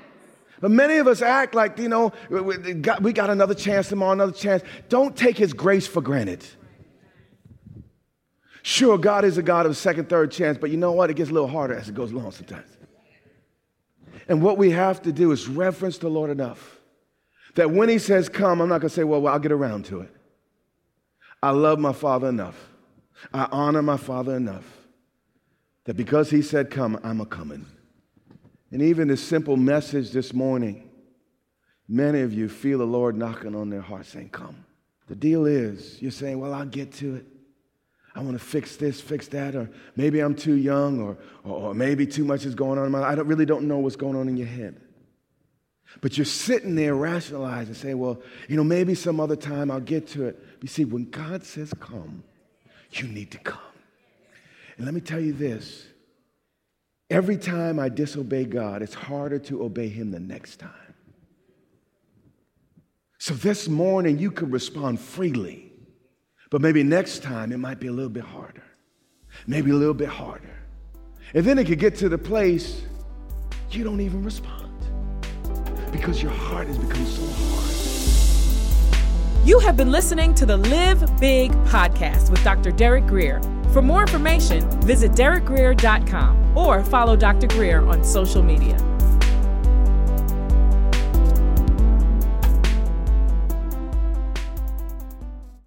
But 0.60 0.72
many 0.72 0.98
of 0.98 1.08
us 1.08 1.22
act 1.22 1.54
like, 1.54 1.78
you 1.78 1.90
know, 1.90 2.12
we 2.30 3.14
got, 3.14 3.30
another 3.30 3.54
chance 3.54 3.90
tomorrow, 3.90 4.14
another 4.14 4.32
chance. 4.32 4.64
Don't 4.90 5.16
take 5.16 5.38
His 5.38 5.54
grace 5.54 5.86
for 5.86 6.02
granted. 6.02 6.44
Sure, 8.64 8.98
God 8.98 9.24
is 9.24 9.38
a 9.38 9.44
God 9.44 9.66
of 9.66 9.78
second, 9.78 10.10
third 10.10 10.32
chance, 10.32 10.58
but 10.58 10.72
you 10.72 10.78
know 10.78 10.92
what? 10.92 11.10
It 11.10 11.16
gets 11.16 11.30
a 11.30 11.34
little 11.34 11.48
harder 11.48 11.76
as 11.76 11.90
it 11.90 11.96
goes 11.96 12.12
along 12.12 12.32
sometimes. 12.32 12.68
And 14.28 14.42
what 14.42 14.58
we 14.58 14.72
have 14.72 15.02
to 15.04 15.12
do 15.12 15.32
is 15.32 15.48
reference 15.48 16.00
the 16.00 16.10
Lord 16.10 16.30
enough 16.30 16.80
that 17.56 17.72
when 17.72 17.88
He 17.88 18.00
says 18.00 18.28
come, 18.28 18.60
I'm 18.60 18.68
not 18.68 18.82
going 18.82 18.90
to 18.90 18.96
say, 18.96 19.04
well, 19.04 19.22
well, 19.22 19.34
I'll 19.34 19.40
get 19.40 19.52
around 19.52 19.86
to 19.86 20.02
it. 20.02 20.14
I 21.42 21.52
love 21.52 21.80
my 21.80 21.94
Father 21.94 22.28
enough. 22.28 22.70
I 23.34 23.48
honor 23.52 23.82
my 23.82 23.98
Father 23.98 24.36
enough 24.36 24.66
that 25.86 25.96
because 25.96 26.30
He 26.32 26.42
said 26.42 26.72
come, 26.72 27.00
I'm 27.04 27.22
a 27.22 27.26
coming. 27.26 27.66
And 28.72 28.82
even 28.82 29.08
this 29.08 29.24
simple 29.24 29.56
message 29.56 30.12
this 30.12 30.34
morning, 30.34 30.90
many 31.88 32.22
of 32.22 32.34
you 32.34 32.50
feel 32.50 32.80
the 32.80 32.86
Lord 32.86 33.16
knocking 33.16 33.56
on 33.56 33.70
their 33.70 33.82
heart 33.82 34.06
saying, 34.06 34.30
Come. 34.30 34.66
The 35.08 35.16
deal 35.16 35.46
is, 35.46 36.02
you're 36.02 36.12
saying, 36.12 36.40
Well, 36.40 36.54
I'll 36.54 36.66
get 36.66 36.92
to 36.94 37.16
it. 37.16 37.26
I 38.14 38.22
want 38.22 38.34
to 38.34 38.44
fix 38.44 38.78
this, 38.78 39.00
fix 39.00 39.28
that, 39.28 39.56
or 39.56 39.70
maybe 39.96 40.20
I'm 40.20 40.36
too 40.36 40.56
young, 40.56 41.00
or, 41.00 41.18
or, 41.44 41.70
or 41.70 41.74
maybe 41.74 42.08
too 42.08 42.26
much 42.26 42.46
is 42.46 42.56
going 42.56 42.80
on 42.80 42.86
in 42.86 42.92
my 42.92 43.00
life. 43.00 43.12
I 43.12 43.16
don't, 43.16 43.28
really 43.28 43.46
don't 43.46 43.68
know 43.68 43.78
what's 43.78 43.96
going 43.96 44.16
on 44.16 44.28
in 44.28 44.36
your 44.36 44.48
head. 44.48 44.82
But 46.02 46.18
you're 46.18 46.26
sitting 46.26 46.76
there 46.76 46.96
rationalizing, 46.96 47.74
saying, 47.76 47.98
Well, 47.98 48.22
you 48.50 48.58
know, 48.58 48.64
maybe 48.64 48.96
some 48.96 49.20
other 49.20 49.38
time 49.38 49.72
I'll 49.72 49.80
get 49.80 50.08
to 50.10 50.26
it. 50.26 50.40
But 50.56 50.64
you 50.64 50.68
see, 50.68 50.84
when 50.84 51.10
God 51.10 51.44
says 51.46 51.74
come, 51.80 52.24
you 52.92 53.08
need 53.08 53.32
to 53.32 53.38
come. 53.38 53.60
And 54.76 54.86
let 54.86 54.94
me 54.94 55.02
tell 55.02 55.20
you 55.20 55.32
this 55.32 55.86
Every 57.10 57.38
time 57.38 57.80
I 57.80 57.88
disobey 57.88 58.46
God, 58.46 58.82
it's 58.82 58.94
harder 58.94 59.40
to 59.40 59.64
obey 59.64 59.88
Him 59.88 60.12
the 60.12 60.20
next 60.20 60.58
time. 60.58 60.72
So 63.18 63.34
this 63.34 63.68
morning, 63.68 64.20
you 64.20 64.30
could 64.30 64.52
respond 64.52 65.00
freely, 65.00 65.72
but 66.52 66.62
maybe 66.62 66.84
next 66.84 67.24
time 67.24 67.52
it 67.52 67.58
might 67.58 67.80
be 67.80 67.88
a 67.88 67.92
little 67.92 68.12
bit 68.12 68.24
harder, 68.24 68.64
maybe 69.48 69.72
a 69.72 69.76
little 69.76 69.94
bit 69.94 70.10
harder. 70.10 70.54
And 71.34 71.46
then 71.46 71.58
it 71.58 71.66
could 71.66 71.80
get 71.80 71.96
to 71.98 72.10
the 72.10 72.18
place 72.18 72.82
you 73.72 73.84
don't 73.84 74.02
even 74.02 74.24
respond 74.24 74.72
because 75.92 76.22
your 76.22 76.32
heart 76.32 76.68
has 76.68 76.78
become 76.78 77.06
so 77.06 77.26
hard. 77.26 77.64
You 79.48 79.60
have 79.60 79.78
been 79.78 79.92
listening 79.92 80.36
to 80.36 80.46
the 80.46 80.58
Live 80.58 81.20
Big 81.20 81.52
podcast 81.66 82.30
with 82.30 82.44
Dr. 82.44 82.72
Derek 82.72 83.08
Grier. 83.08 83.42
For 83.72 83.82
more 83.82 84.02
information, 84.02 84.70
visit 84.82 85.14
derekgrier.com 85.14 86.47
or 86.58 86.84
follow 86.84 87.16
Dr. 87.16 87.48
Grier 87.48 87.86
on 87.86 88.04
social 88.04 88.42
media. 88.42 88.97